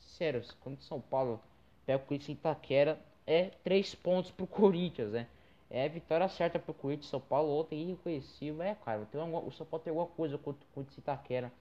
Sério, 0.00 0.42
quando 0.60 0.80
São 0.82 1.00
Paulo 1.00 1.40
pega 1.84 2.02
o 2.02 2.06
Corinthians 2.06 2.28
em 2.30 2.32
Itaquera, 2.32 3.00
é 3.26 3.50
3 3.64 3.94
pontos 3.96 4.30
pro 4.30 4.46
Corinthians, 4.46 5.12
né? 5.12 5.26
É 5.70 5.88
vitória 5.88 6.28
certa 6.28 6.58
pro 6.58 6.74
Corinthians. 6.74 7.08
São 7.08 7.20
Paulo 7.20 7.60
ontem 7.60 7.82
irreconhecível. 7.82 8.62
É, 8.62 8.74
cara, 8.74 9.06
tem 9.10 9.20
uma, 9.20 9.38
o 9.40 9.50
São 9.50 9.66
Paulo 9.66 9.82
tem 9.82 9.90
alguma 9.90 10.06
coisa 10.06 10.36
contra 10.36 10.62
o 10.62 10.74
Corinthians 10.74 10.98
em 10.98 11.00
Itaquera. 11.00 11.52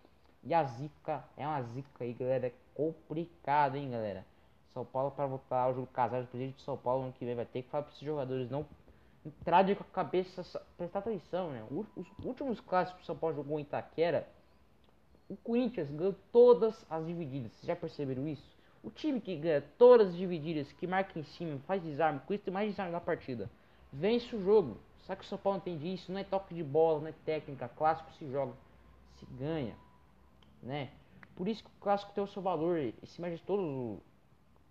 E 0.44 0.54
a 0.54 0.64
zica 0.64 1.24
é 1.38 1.48
uma 1.48 1.62
zica 1.62 2.04
aí, 2.04 2.14
galera. 2.14 2.48
É 2.48 2.54
complicado, 2.76 3.78
hein, 3.78 3.90
galera. 3.90 4.26
São 4.74 4.86
Paulo 4.86 5.12
para 5.12 5.28
voltar 5.28 5.64
ao 5.64 5.74
jogo 5.74 5.88
casado, 5.88 6.24
o 6.24 6.28
presidente 6.28 6.58
de 6.58 6.62
São 6.64 6.78
Paulo 6.78 7.04
ano 7.04 7.14
que 7.14 7.26
vem 7.26 7.36
vai 7.36 7.46
ter 7.46 7.62
que 7.62 7.70
falar 7.70 7.84
para 7.84 7.92
esses 7.94 8.06
jogadores 8.06 8.50
não 8.50 8.66
entrarem 9.26 9.76
com 9.76 9.84
a 9.84 9.88
cabeça, 9.88 10.44
prestar 10.78 11.00
atenção, 11.00 11.52
né? 11.52 11.66
Os 11.70 12.08
últimos 12.24 12.60
clássicos 12.60 13.00
que 13.00 13.04
o 13.04 13.06
São 13.06 13.16
Paulo 13.16 13.36
jogou 13.36 13.60
em 13.60 13.64
Itaquera 13.64 14.28
o 15.32 15.38
Corinthians 15.38 15.90
ganhou 15.90 16.14
todas 16.30 16.86
as 16.90 17.06
divididas. 17.06 17.54
Vocês 17.54 17.68
já 17.68 17.76
perceberam 17.76 18.28
isso? 18.28 18.44
O 18.84 18.90
time 18.90 19.22
que 19.22 19.34
ganha 19.38 19.64
todas 19.78 20.10
as 20.10 20.18
divididas, 20.18 20.70
que 20.74 20.86
marca 20.86 21.18
em 21.18 21.24
cima, 21.24 21.58
faz 21.66 21.82
desarme, 21.82 22.18
o 22.18 22.22
Corinthians 22.24 22.46
tem 22.46 22.54
mais 22.54 22.70
desarme 22.70 22.92
na 22.92 23.00
partida. 23.00 23.50
Vence 23.94 24.36
o 24.36 24.44
jogo. 24.44 24.78
Só 25.06 25.16
que 25.16 25.24
o 25.24 25.28
São 25.28 25.38
Paulo 25.38 25.60
entende 25.60 25.94
isso. 25.94 26.12
Não 26.12 26.20
é 26.20 26.24
toque 26.26 26.54
de 26.54 26.64
bola, 26.64 27.00
não 27.00 27.08
é 27.08 27.14
técnica. 27.26 27.70
Clássico 27.70 28.12
se 28.14 28.30
joga, 28.30 28.54
se 29.18 29.26
ganha. 29.38 29.76
Né? 30.62 30.90
Por 31.34 31.48
isso 31.48 31.64
que 31.64 31.70
o 31.70 31.82
clássico 31.82 32.12
tem 32.12 32.22
o 32.22 32.28
seu 32.28 32.42
valor. 32.42 32.78
Esse 32.78 33.22
todos. 33.46 34.00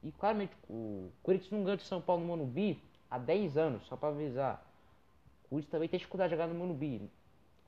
E 0.03 0.13
claramente 0.13 0.53
o 0.69 1.11
Corinthians 1.23 1.53
não 1.53 1.65
ganha 1.65 1.79
de 1.79 1.85
São 1.85 2.03
Paulo 2.03 2.23
no 2.23 2.29
Monubi 2.29 2.83
há 3.11 3.19
10 3.19 3.57
anos, 3.57 3.87
só 3.87 3.97
para 3.97 4.11
avisar. 4.11 4.63
O 5.45 5.49
Corinthians 5.49 5.71
também 5.71 5.89
tem 5.89 5.99
dificuldade 5.99 6.31
de 6.31 6.37
jogar 6.37 6.53
no 6.53 6.59
Monubi. 6.59 7.11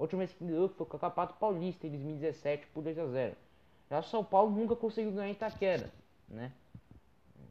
A 0.02 0.04
última 0.04 0.18
vez 0.18 0.32
que 0.32 0.44
ganhou 0.44 0.68
foi 0.68 0.84
com 0.84 0.96
o 0.96 0.98
Campeonato 0.98 1.34
Paulista 1.34 1.86
em 1.86 1.90
2017 1.90 2.66
por 2.74 2.82
2 2.82 2.98
a 2.98 3.06
0. 3.06 3.36
Já 3.88 4.00
o 4.00 4.02
São 4.02 4.24
Paulo 4.24 4.50
nunca 4.50 4.74
conseguiu 4.74 5.12
ganhar 5.12 5.28
em 5.28 5.32
Itaquera, 5.32 5.92
né? 6.28 6.50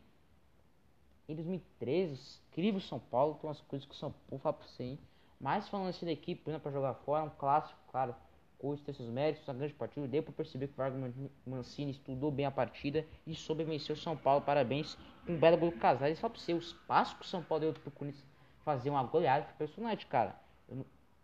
em 1.29 1.35
2013, 1.35 2.41
incrível 2.51 2.81
São 2.81 2.99
Paulo, 2.99 3.35
tem 3.35 3.49
umas 3.49 3.61
coisas 3.63 3.87
que 3.87 3.95
o 3.95 3.99
São 3.99 4.13
Paulo 4.29 4.43
fala 4.43 4.53
pra 4.55 4.67
você, 4.67 4.83
hein? 4.85 4.99
Mas 5.41 5.69
falando 5.69 5.89
assim 5.89 6.07
da 6.07 6.13
equipe, 6.13 6.51
né, 6.51 6.59
pra 6.59 6.71
jogar 6.71 6.95
fora, 6.95 7.25
um 7.25 7.31
clássico, 7.31 7.79
claro, 7.91 8.15
Coisa 8.57 8.83
tem 8.83 8.95
seus 8.95 9.11
méritos, 9.11 9.47
uma 9.47 9.53
grande 9.53 9.75
partida, 9.75 10.09
deu 10.09 10.23
pra 10.23 10.33
perceber 10.33 10.69
que 10.69 10.73
o 10.73 10.77
Vargas 10.77 11.13
Mancini 11.45 11.91
estudou 11.91 12.31
bem 12.31 12.47
a 12.47 12.51
partida 12.51 13.05
e 13.27 13.35
soube 13.35 13.63
vencer 13.63 13.95
o 13.95 13.99
São 13.99 14.17
Paulo, 14.17 14.41
parabéns, 14.41 14.97
um 15.29 15.37
belo 15.39 15.59
gol 15.59 15.71
do 15.71 15.77
Casares, 15.77 16.19
só 16.19 16.31
pra 16.31 16.41
você, 16.41 16.55
o 16.55 16.59
espaço 16.59 17.17
que 17.17 17.27
o 17.27 17.29
São 17.29 17.43
Paulo 17.43 17.61
deu 17.61 17.75
pro 17.75 17.91
Corinthians 17.91 18.25
fazer 18.65 18.89
uma 18.89 19.03
goleada 19.03 19.45
foi 19.45 19.53
impressionante, 19.55 20.07
cara. 20.07 20.41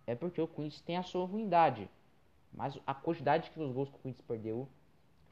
É 0.07 0.15
porque 0.15 0.39
o 0.39 0.47
Corinthians 0.47 0.83
tem 0.83 0.99
a 0.99 1.03
sua 1.03 1.25
ruindade, 1.25 1.89
mas 2.53 2.79
a 2.87 2.93
quantidade 2.93 3.51
que 3.51 3.59
os 3.59 3.73
gols 3.73 3.89
que 3.89 3.97
o 3.97 4.01
Corinthians 4.01 4.27
perdeu 4.27 4.69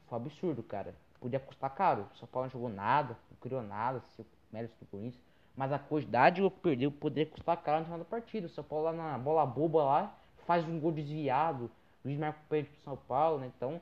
foi 0.07 0.17
absurdo, 0.17 0.63
cara. 0.63 0.95
Podia 1.19 1.39
custar 1.39 1.75
caro, 1.75 2.07
o 2.11 2.17
São 2.17 2.27
Paulo 2.27 2.47
não 2.47 2.51
jogou 2.51 2.69
nada, 2.69 3.15
não 3.29 3.37
criou 3.37 3.61
nada, 3.61 4.01
se 4.15 4.25
méritos 4.51 4.77
do 4.79 4.85
Corinthians. 4.85 5.23
Mas 5.55 5.71
a 5.71 5.79
quantidade 5.79 6.41
que 6.41 6.49
perdeu 6.61 6.91
poderia 6.91 7.29
custar 7.29 7.57
caro 7.57 7.79
no 7.79 7.85
final 7.85 7.99
da 7.99 8.05
partida. 8.05 8.47
O 8.47 8.49
São 8.49 8.63
Paulo 8.63 8.85
lá 8.85 8.93
na 8.93 9.17
bola 9.17 9.45
boba 9.45 9.83
lá 9.83 10.17
faz 10.45 10.67
um 10.67 10.79
gol 10.79 10.91
desviado. 10.91 11.69
juiz 12.03 12.17
marca 12.17 12.39
o 12.39 12.49
pênalti 12.49 12.69
pro 12.69 12.81
São 12.81 12.97
Paulo, 12.97 13.39
né? 13.39 13.51
Então, 13.55 13.79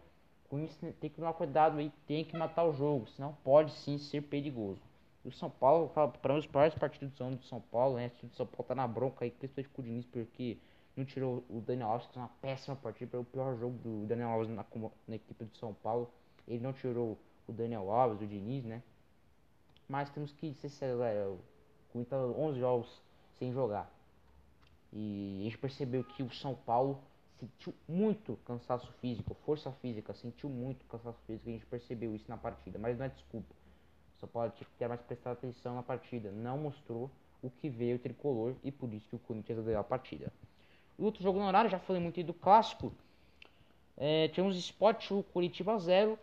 com 0.49 0.59
isso 0.59 0.77
tem 0.99 1.09
que 1.09 1.17
tomar 1.17 1.33
cuidado 1.33 1.77
aí, 1.77 1.91
tem 2.07 2.23
que 2.25 2.37
matar 2.37 2.63
o 2.65 2.73
jogo, 2.73 3.07
senão 3.09 3.37
pode 3.43 3.71
sim 3.71 3.97
ser 3.97 4.21
perigoso. 4.21 4.81
E 5.23 5.27
o 5.27 5.31
São 5.31 5.49
Paulo, 5.49 5.89
para 6.21 6.33
mim, 6.33 6.39
os 6.39 6.47
piores 6.47 6.73
partidos 6.73 7.13
do 7.13 7.23
ano 7.23 7.35
do 7.37 7.43
São 7.45 7.59
Paulo, 7.59 7.97
né? 7.97 8.11
O 8.23 8.35
São 8.35 8.45
Paulo 8.45 8.63
tá 8.63 8.73
na 8.73 8.87
bronca 8.87 9.25
aí, 9.25 9.31
principalmente 9.31 9.73
com 9.73 9.81
o 9.81 9.85
Diniz, 9.85 10.05
porque 10.05 10.57
não 10.95 11.05
tirou 11.05 11.43
o 11.49 11.61
Daniel 11.61 11.89
Alves, 11.89 12.07
que 12.07 12.17
é 12.17 12.21
uma 12.21 12.31
péssima 12.41 12.75
partida, 12.75 13.11
foi 13.11 13.19
o 13.19 13.23
pior 13.23 13.55
jogo 13.57 13.77
do 13.77 14.05
Daniel 14.07 14.29
Alves 14.29 14.49
na, 14.49 14.65
na 15.07 15.15
equipe 15.15 15.45
do 15.45 15.55
São 15.57 15.73
Paulo. 15.73 16.09
Ele 16.47 16.59
não 16.59 16.73
tirou 16.73 17.17
o 17.47 17.51
Daniel 17.51 17.91
Alves, 17.91 18.21
o 18.21 18.25
Diniz, 18.25 18.63
né? 18.63 18.81
Mas 19.87 20.09
temos 20.09 20.31
que 20.33 20.53
ser 20.53 20.69
sérios, 20.69 21.39
com 21.91 22.05
11 22.09 22.59
jogos 22.59 23.01
sem 23.39 23.53
jogar. 23.53 23.89
E 24.91 25.39
a 25.41 25.43
gente 25.43 25.57
percebeu 25.57 26.03
que 26.03 26.23
o 26.23 26.29
São 26.31 26.55
Paulo 26.55 26.99
sentiu 27.39 27.73
muito 27.87 28.37
cansaço 28.45 28.91
físico, 28.93 29.35
força 29.45 29.71
física, 29.73 30.13
sentiu 30.13 30.49
muito 30.49 30.85
cansaço 30.85 31.19
físico. 31.25 31.49
A 31.49 31.51
gente 31.51 31.65
percebeu 31.65 32.15
isso 32.15 32.25
na 32.27 32.37
partida, 32.37 32.79
mas 32.79 32.97
não 32.97 33.05
é 33.05 33.09
desculpa. 33.09 33.53
Só 34.19 34.27
pode 34.27 34.53
ter 34.77 34.87
mais 34.87 35.01
prestar 35.01 35.31
atenção 35.31 35.75
na 35.75 35.83
partida. 35.83 36.31
Não 36.31 36.57
mostrou 36.57 37.11
o 37.41 37.49
que 37.49 37.69
veio 37.69 37.97
o 37.97 37.99
tricolor 37.99 38.55
e 38.63 38.71
por 38.71 38.91
isso 38.93 39.07
que 39.07 39.15
o 39.15 39.19
Corinthians 39.19 39.63
ganhou 39.63 39.79
a 39.79 39.83
partida. 39.83 40.31
O 40.97 41.03
outro 41.05 41.21
jogo 41.21 41.37
no 41.39 41.45
horário, 41.45 41.69
já 41.69 41.77
falei 41.77 42.01
muito 42.01 42.19
aí 42.19 42.23
do 42.23 42.33
clássico. 42.33 42.91
É, 43.95 44.27
tivemos 44.29 44.57
Sport 44.57 45.11
o 45.11 45.23
Curitiba 45.23 45.77
0. 45.77 46.17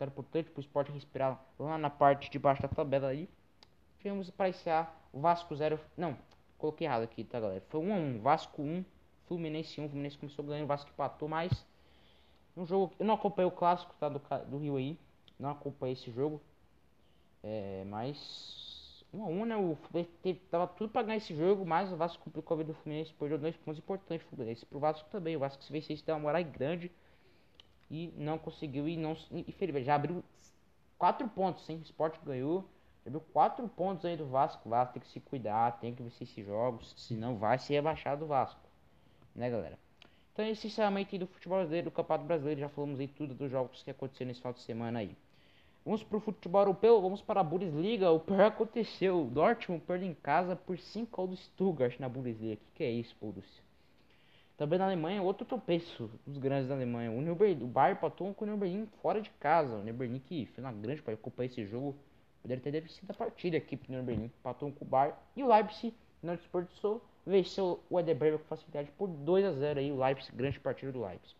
Era 0.00 0.10
importante 0.10 0.50
para 0.50 0.60
o 0.60 0.62
Sport 0.62 0.90
respirar 0.90 1.40
lá 1.58 1.76
na 1.76 1.90
parte 1.90 2.30
de 2.30 2.38
baixo 2.38 2.62
da 2.62 2.68
tabela 2.68 3.08
aí. 3.08 3.28
Tivemos 3.98 4.30
para 4.30 4.48
iniciar 4.48 5.08
o 5.12 5.20
Vasco 5.20 5.54
0. 5.54 5.78
Não, 5.96 6.16
coloquei 6.56 6.86
errado 6.86 7.02
aqui, 7.02 7.24
tá 7.24 7.40
galera? 7.40 7.62
Foi 7.68 7.80
1 7.80 7.92
a 7.92 7.96
1 7.96 8.20
Vasco 8.20 8.62
1, 8.62 8.84
Fluminense 9.26 9.80
1. 9.80 9.84
O 9.84 9.88
Fluminense 9.88 10.18
começou 10.18 10.44
ganhando, 10.44 10.64
o 10.64 10.68
Vasco 10.68 10.90
empatou, 10.90 11.28
mas. 11.28 11.66
Um 12.56 12.64
jogo. 12.64 12.92
Eu 12.98 13.06
não 13.06 13.14
acompanhei 13.14 13.48
o 13.48 13.54
clássico 13.54 13.94
tá, 13.98 14.08
do, 14.08 14.20
do 14.46 14.58
Rio 14.58 14.76
aí. 14.76 14.98
Não 15.38 15.50
acompanhei 15.50 15.94
esse 15.94 16.10
jogo. 16.12 16.40
É, 17.42 17.84
mas 17.86 19.04
1 19.12 19.22
a 19.22 19.26
1 19.26 19.44
né? 19.46 19.56
O 19.56 19.76
Fluminense 19.76 20.40
tava 20.50 20.66
tudo 20.66 20.90
pra 20.90 21.02
ganhar 21.02 21.16
esse 21.16 21.34
jogo, 21.34 21.64
mas 21.66 21.92
o 21.92 21.96
Vasco 21.96 22.22
complicou 22.22 22.54
a 22.54 22.58
vida 22.58 22.72
do 22.72 22.78
Fluminense, 22.78 23.12
perdeu 23.14 23.38
dois 23.38 23.56
pontos 23.56 23.78
importantes 23.78 24.24
pro 24.26 24.36
Fluminense. 24.36 24.66
Pro 24.66 24.78
Vasco 24.78 25.08
também, 25.10 25.36
o 25.36 25.40
Vasco 25.40 25.62
se 25.62 25.72
vencesse 25.72 26.04
deu 26.04 26.14
uma 26.14 26.20
moral 26.20 26.44
grande 26.44 26.90
e 27.90 28.12
não 28.16 28.38
conseguiu 28.38 28.88
e 28.88 28.96
não 28.96 29.16
infelizmente 29.32 29.86
já 29.86 29.94
abriu 29.94 30.22
quatro 30.98 31.28
pontos, 31.28 31.64
sem 31.64 31.76
o 31.76 31.82
Sport 31.82 32.16
ganhou. 32.24 32.64
Já 33.04 33.08
abriu 33.08 33.20
quatro 33.32 33.68
pontos 33.68 34.04
aí 34.04 34.16
do 34.16 34.26
Vasco. 34.26 34.62
O 34.66 34.70
Vasco 34.70 34.94
tem 34.94 35.02
que 35.02 35.08
se 35.08 35.20
cuidar, 35.20 35.78
tem 35.78 35.94
que 35.94 36.02
vencer 36.02 36.28
esses 36.28 36.44
jogos, 36.44 36.94
senão 36.96 37.36
vai 37.36 37.58
ser 37.58 37.74
rebaixado 37.74 38.24
o 38.24 38.28
Vasco. 38.28 38.60
Né, 39.34 39.48
galera? 39.48 39.78
Então, 40.32 40.46
essencialmente 40.46 41.18
do 41.18 41.26
futebol 41.26 41.58
brasileiro, 41.58 41.90
do 41.90 41.90
Campeonato 41.90 42.26
Brasileiro, 42.26 42.60
já 42.60 42.68
falamos 42.68 43.00
aí 43.00 43.08
tudo 43.08 43.34
dos 43.34 43.50
jogos 43.50 43.82
que 43.82 43.90
aconteceram 43.90 44.28
nesse 44.28 44.40
final 44.40 44.52
de 44.52 44.60
semana 44.60 45.00
aí. 45.00 45.16
Vamos 45.84 46.04
para 46.04 46.18
o 46.18 46.20
futebol 46.20 46.60
europeu, 46.60 47.00
vamos 47.00 47.22
para 47.22 47.40
a 47.40 47.42
Bundesliga. 47.42 48.10
O 48.10 48.20
pior 48.20 48.42
aconteceu. 48.46 49.22
O 49.22 49.30
Dortmund 49.30 49.82
perdeu 49.84 50.08
em 50.08 50.14
casa 50.14 50.54
por 50.54 50.78
5 50.78 51.20
ao 51.20 51.26
do 51.26 51.36
Stuttgart 51.36 51.98
na 51.98 52.08
Bundesliga. 52.08 52.56
Que, 52.56 52.70
que 52.74 52.84
é 52.84 52.90
isso, 52.90 53.16
Borussia? 53.20 53.67
Também 54.58 54.76
na 54.76 54.86
Alemanha, 54.86 55.22
outro 55.22 55.46
tropeço 55.46 56.10
dos 56.26 56.36
grandes 56.36 56.68
da 56.68 56.74
Alemanha. 56.74 57.12
O, 57.12 57.22
Neuber, 57.22 57.56
o 57.62 57.66
Bayern 57.68 57.96
empatou 57.96 58.34
com 58.34 58.44
o 58.44 58.48
Neuberlin 58.48 58.88
fora 59.00 59.20
de 59.20 59.30
casa. 59.38 59.76
O 59.76 59.84
Neuberlin 59.84 60.18
que 60.18 60.46
fez 60.46 60.58
uma 60.58 60.72
grande 60.72 61.00
para 61.00 61.14
ocupar 61.14 61.46
esse 61.46 61.64
jogo. 61.64 61.94
Poderia 62.42 62.60
ter 62.60 62.72
vencido 62.72 63.06
a 63.08 63.14
partida 63.14 63.56
aqui 63.56 63.76
para 63.76 63.88
o 63.88 63.92
Neuberlin. 63.92 64.24
Empatou 64.24 64.72
com 64.72 64.84
o 64.84 64.88
Bayern. 64.88 65.16
E 65.36 65.44
o 65.44 65.46
Leipzig 65.46 65.94
não 66.20 66.34
desperdiçou. 66.34 67.00
Venceu 67.24 67.78
o 67.88 68.00
Eder 68.00 68.36
com 68.36 68.44
facilidade 68.46 68.90
por 68.98 69.06
2 69.06 69.44
a 69.44 69.52
0 69.52 69.78
aí. 69.78 69.92
O 69.92 69.96
Leipzig, 69.96 70.36
grande 70.36 70.58
partida 70.58 70.90
do 70.90 71.04
Leipzig. 71.04 71.36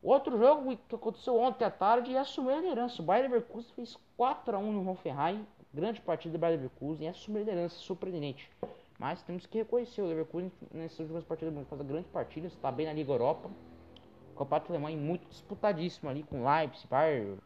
Outro 0.00 0.38
jogo 0.38 0.76
que 0.88 0.94
aconteceu 0.94 1.36
ontem 1.36 1.64
à 1.64 1.70
tarde 1.70 2.12
e 2.12 2.16
assumiu 2.16 2.52
a 2.52 2.60
liderança. 2.60 3.02
O 3.02 3.04
Bayern 3.04 3.32
Leverkusen 3.32 3.72
fez 3.74 3.98
4 4.16 4.54
a 4.54 4.58
1 4.60 4.72
no 4.72 4.88
Hoffenheim. 4.88 5.44
Grande 5.74 6.00
partida 6.00 6.38
do 6.38 6.40
Bayern 6.40 6.62
Leverkusen 6.62 7.06
e 7.06 7.10
assumiu 7.10 7.42
a 7.42 7.44
liderança, 7.44 7.74
surpreendente. 7.74 8.48
Mas 9.00 9.22
temos 9.22 9.46
que 9.46 9.56
reconhecer 9.56 10.02
o 10.02 10.06
Leverkusen 10.06 10.52
nessas 10.72 11.00
últimas 11.00 11.24
partidas, 11.24 11.66
faz 11.66 11.80
grande 11.80 12.08
partida, 12.08 12.46
está 12.48 12.70
bem 12.70 12.84
na 12.84 12.92
Liga 12.92 13.10
Europa. 13.10 13.50
O 14.34 14.38
campeonato 14.38 14.70
alemão 14.70 14.90
é 14.90 14.94
muito 14.94 15.26
disputadíssimo 15.26 16.10
ali 16.10 16.22
com 16.22 16.44
Leipzig, 16.44 16.86
Bayern, 16.86 17.38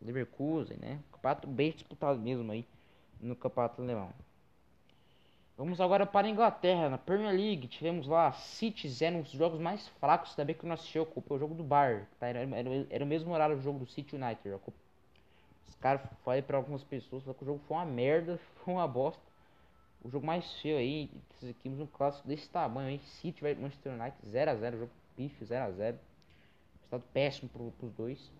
Leverkusen, 0.00 0.78
né? 0.78 1.00
Campeonato 1.12 1.46
bem 1.46 1.72
disputado 1.72 2.18
mesmo 2.18 2.50
aí 2.50 2.66
no 3.20 3.36
campeonato 3.36 3.82
alemão. 3.82 4.10
Vamos 5.58 5.82
agora 5.82 6.06
para 6.06 6.26
a 6.26 6.30
Inglaterra, 6.30 6.88
na 6.88 6.96
Premier 6.96 7.34
League. 7.34 7.68
Tivemos 7.68 8.06
lá 8.06 8.32
City 8.32 8.88
0, 8.88 9.18
um 9.18 9.20
dos 9.20 9.32
jogos 9.32 9.60
mais 9.60 9.86
fracos 10.00 10.34
também 10.34 10.54
que 10.54 10.64
não 10.64 10.72
assistiu. 10.72 11.06
O 11.14 11.38
jogo 11.38 11.54
do 11.54 11.62
Bar. 11.62 12.08
Tá? 12.18 12.26
Era, 12.28 12.38
era, 12.38 12.86
era, 12.88 13.04
o 13.04 13.06
mesmo 13.06 13.34
horário 13.34 13.54
do 13.54 13.60
jogo 13.60 13.80
do 13.80 13.86
City 13.86 14.16
United. 14.16 14.58
Os 15.68 15.74
caras 15.74 16.00
falei 16.24 16.40
para 16.40 16.56
algumas 16.56 16.82
pessoas 16.82 17.22
que 17.22 17.42
o 17.42 17.44
jogo 17.44 17.60
foi 17.68 17.76
uma 17.76 17.84
merda, 17.84 18.40
foi 18.64 18.72
uma 18.72 18.88
bosta. 18.88 19.29
O 20.02 20.10
jogo 20.10 20.26
mais 20.26 20.50
feio 20.60 20.78
aí, 20.78 21.10
essas 21.36 21.50
equipes 21.50 21.78
um 21.78 21.86
clássico 21.86 22.26
desse 22.26 22.48
tamanho 22.48 22.88
aí. 22.88 22.98
City 23.20 23.42
vai 23.42 23.54
Manchester 23.54 23.92
United 23.92 24.26
0x0, 24.26 24.78
jogo 24.78 24.90
pife 25.16 25.44
0x0. 25.44 25.96
Estado 26.82 27.04
péssimo 27.12 27.48
para 27.48 27.86
os 27.86 27.92
dois. 27.92 28.32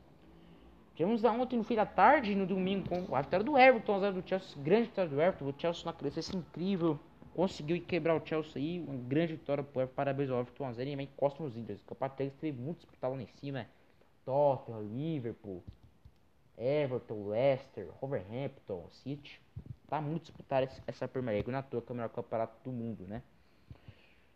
Tivemos 0.95 1.23
ontem 1.25 1.57
no 1.57 1.65
fim 1.65 1.77
da 1.77 1.87
tarde, 1.87 2.35
no 2.35 2.47
domingo, 2.47 2.89
com 2.89 3.15
a 3.15 3.23
vitória 3.23 3.45
do 3.45 3.57
Everton, 3.57 3.95
a 3.95 4.01
0 4.01 4.21
do 4.21 4.29
Chelsea. 4.29 4.63
Grande 4.63 4.89
vitória 4.89 5.11
do 5.11 5.21
Everton. 5.21 5.47
O 5.47 5.55
Chelsea 5.57 5.85
na 5.85 5.93
crescência 5.93 6.37
incrível 6.37 6.99
conseguiu 7.35 7.81
quebrar 7.83 8.21
o 8.21 8.27
Chelsea 8.27 8.61
aí, 8.61 8.81
uma 8.81 8.97
grande 8.97 9.35
vitória 9.35 9.63
pro 9.63 9.81
Everton, 9.81 9.95
parabéns 9.95 10.31
ao 10.31 10.41
Everton 10.41 10.65
1x0 10.65 10.87
e 10.87 10.91
também 10.91 11.07
encosta 11.07 11.43
nos 11.43 11.57
Indians. 11.57 11.81
O 11.89 12.09
deles 12.17 12.35
teve 12.35 12.61
muito 12.61 12.79
disputado 12.79 13.15
lá 13.15 13.23
em 13.23 13.27
cima, 13.27 13.67
Tottenham, 14.25 14.83
Liverpool, 14.83 15.63
Everton, 16.59 17.29
Leicester, 17.29 17.89
Wolverhampton, 18.01 18.87
City. 18.91 19.41
Tá 19.91 20.01
muito 20.01 20.23
disputado 20.23 20.69
essa 20.87 21.09
Premier 21.09 21.35
League, 21.35 21.51
na 21.51 21.63
toa 21.63 21.83
que 21.83 21.91
é 21.91 21.93
o 21.93 21.97
melhor 21.97 22.11
campeonato 22.11 22.55
do 22.63 22.71
mundo, 22.71 23.05
né? 23.09 23.23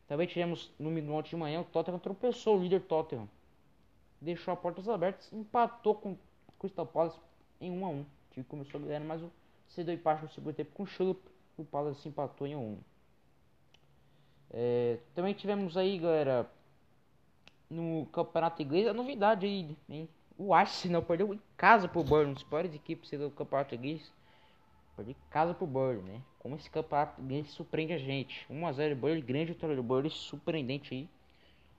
Também 0.08 0.26
tivemos 0.26 0.70
no 0.78 0.90
minuto 0.90 1.28
de 1.28 1.36
manhã, 1.36 1.60
o 1.60 1.64
Tottenham 1.64 2.00
tropeçou, 2.00 2.58
o 2.58 2.62
líder 2.62 2.82
Tottenham. 2.82 3.28
Deixou 4.20 4.52
as 4.52 4.60
portas 4.60 4.88
abertas, 4.88 5.32
empatou 5.32 5.94
com 5.94 6.12
o 6.12 6.18
Crystal 6.58 6.84
Palace 6.84 7.18
em 7.60 7.70
1 7.70 7.86
a 7.86 7.88
1 7.88 8.00
O 8.00 8.06
time 8.32 8.44
começou 8.44 8.80
ganhando, 8.80 9.06
mas 9.06 9.22
o 9.22 9.30
cedeu 9.68 9.94
empate 9.94 10.24
no 10.24 10.28
segundo 10.30 10.54
tempo 10.54 10.72
com 10.74 10.82
o 10.82 10.86
Schlupp 10.86 11.20
o 11.56 11.64
Palace 11.64 12.08
empatou 12.08 12.46
em 12.46 12.56
1. 12.56 12.78
É, 14.50 14.98
também 15.14 15.34
tivemos 15.34 15.76
aí, 15.76 15.98
galera, 15.98 16.50
no 17.70 18.06
campeonato 18.06 18.60
inglês, 18.60 18.86
a 18.88 18.92
novidade 18.92 19.46
aí, 19.46 19.76
hein? 19.88 20.08
O 20.36 20.52
Arsenal 20.52 21.02
perdeu 21.02 21.32
em 21.32 21.40
casa 21.56 21.86
pro 21.86 22.02
Burnley, 22.02 22.44
piores 22.44 22.74
equipes 22.74 23.08
do 23.10 23.30
campeonato 23.30 23.74
inglês. 23.74 24.12
Perdeu 24.96 25.12
em 25.12 25.30
casa 25.30 25.54
pro 25.54 25.66
Burnley, 25.66 26.02
né? 26.02 26.22
Como 26.38 26.54
esse 26.56 26.70
campeonato 26.70 27.20
inglês 27.20 27.50
surpreende 27.50 27.92
a 27.92 27.98
gente. 27.98 28.46
1x0 28.50 28.94
Burnley, 28.94 29.22
grande 29.22 29.52
vitória 29.52 29.76
do 29.76 29.82
Burnley, 29.82 30.10
surpreendente 30.10 30.94
aí. 30.94 31.08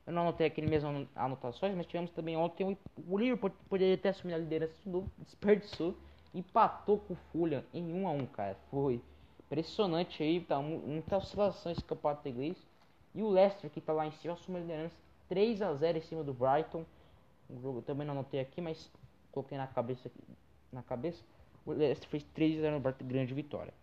Eu 0.05 0.13
não 0.13 0.23
anotei 0.23 0.47
aquele 0.47 0.67
mesmo 0.67 1.07
anotações, 1.15 1.75
mas 1.75 1.87
tivemos 1.87 2.11
também 2.11 2.37
ontem 2.37 2.77
o 3.07 3.17
Liverpool 3.17 3.51
poderia 3.67 3.97
ter 3.97 4.09
assumido 4.09 4.37
a 4.37 4.39
liderança 4.39 4.75
de 4.83 4.87
novo, 4.87 5.11
desperdiçou, 5.17 5.97
empatou 6.33 6.99
com 6.99 7.13
o 7.13 7.17
Fulham 7.31 7.63
em 7.73 7.91
1 7.91 8.07
a 8.07 8.11
1 8.11 8.25
cara. 8.27 8.57
Foi 8.69 9.01
Impressionante 9.45 10.23
aí, 10.23 10.41
tá 10.41 10.59
muita 10.59 11.17
oscilação 11.17 11.71
esse 11.71 11.83
campeonato 11.83 12.27
inglês. 12.27 12.57
E 13.13 13.21
o 13.21 13.29
Leicester 13.29 13.69
que 13.69 13.79
tá 13.79 13.93
lá 13.93 14.05
em 14.05 14.11
cima 14.11 14.33
assume 14.33 14.57
a 14.57 14.61
liderança 14.61 14.95
3 15.29 15.61
a 15.61 15.73
0 15.73 15.97
em 15.99 16.01
cima 16.01 16.23
do 16.23 16.33
Brighton. 16.33 16.83
O 17.49 17.59
jogo 17.61 17.81
também 17.81 18.07
não 18.07 18.13
anotei 18.13 18.39
aqui, 18.39 18.59
mas 18.59 18.91
coloquei 19.31 19.57
na 19.57 19.67
cabeça 19.67 20.07
aqui, 20.07 20.19
na 20.71 20.81
cabeça. 20.81 21.23
O 21.65 21.71
Leicester 21.71 22.07
fez 22.09 22.23
3 22.33 22.59
a 22.59 22.61
0 22.61 22.75
no 22.75 22.79
Brighton, 22.79 23.05
grande 23.05 23.33
vitória. 23.33 23.73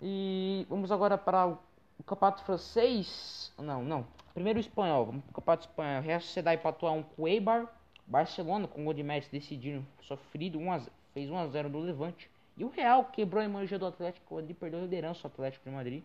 E 0.00 0.66
vamos 0.68 0.92
agora 0.92 1.18
para 1.18 1.48
o, 1.48 1.58
o 1.98 2.02
campeonato 2.02 2.44
francês. 2.44 3.52
Não, 3.58 3.82
não. 3.84 4.06
Primeiro 4.34 4.58
o 4.58 4.60
espanhol. 4.60 5.06
Vamos 5.06 5.22
para 5.24 5.30
o 5.30 5.34
campeonato 5.34 5.68
espanhol. 5.68 6.02
Real 6.02 6.20
Sociedade 6.20 6.60
empatou 6.60 6.88
a 6.88 6.92
1 6.92 7.02
com 7.02 7.22
o 7.22 7.28
Eibar. 7.28 7.72
Barcelona 8.06 8.66
com 8.66 8.80
o 8.80 8.84
gol 8.84 8.94
de 8.94 9.02
Messi 9.02 9.30
decidindo 9.30 9.86
sofrido 10.02 10.58
1 10.58 10.72
a 10.72 10.78
0, 10.78 10.92
fez 11.14 11.30
1 11.30 11.38
a 11.38 11.46
0 11.46 11.70
do 11.70 11.78
Levante. 11.78 12.30
E 12.56 12.64
o 12.64 12.68
Real 12.68 13.04
quebrou 13.06 13.40
a 13.40 13.44
imagem 13.44 13.78
do 13.78 13.86
Atlético 13.86 14.40
e 14.40 14.54
perdeu 14.54 14.80
a 14.80 14.82
liderança 14.82 15.22
do 15.22 15.32
Atlético 15.32 15.64
de 15.68 15.74
Madrid. 15.74 16.04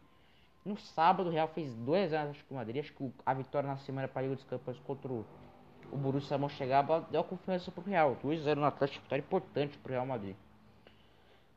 No 0.63 0.77
sábado, 0.77 1.29
o 1.29 1.31
Real 1.31 1.47
fez 1.49 1.73
2 1.73 2.13
a 2.13 2.17
0 2.17 2.21
Atlético 2.29 2.49
de 2.49 2.55
Madrid. 2.55 2.83
Acho 2.83 2.93
que 2.93 3.11
a 3.25 3.33
vitória 3.33 3.67
na 3.67 3.77
semana 3.77 4.07
para 4.07 4.21
a 4.21 4.23
Liga 4.23 4.35
dos 4.35 4.45
Campeões 4.45 4.79
contra 4.79 5.11
o, 5.11 5.25
o 5.91 5.97
Borussia 5.97 6.37
Mönchengladbach 6.37 7.09
deu 7.11 7.21
a 7.21 7.23
confiança 7.23 7.71
para 7.71 7.81
o 7.81 7.85
Real. 7.85 8.15
2 8.21 8.41
a 8.41 8.43
0 8.43 8.61
no 8.61 8.67
Atlético, 8.67 9.03
vitória 9.03 9.21
importante 9.21 9.77
para 9.77 9.89
o 9.89 9.93
Real 9.93 10.05
Madrid. 10.05 10.35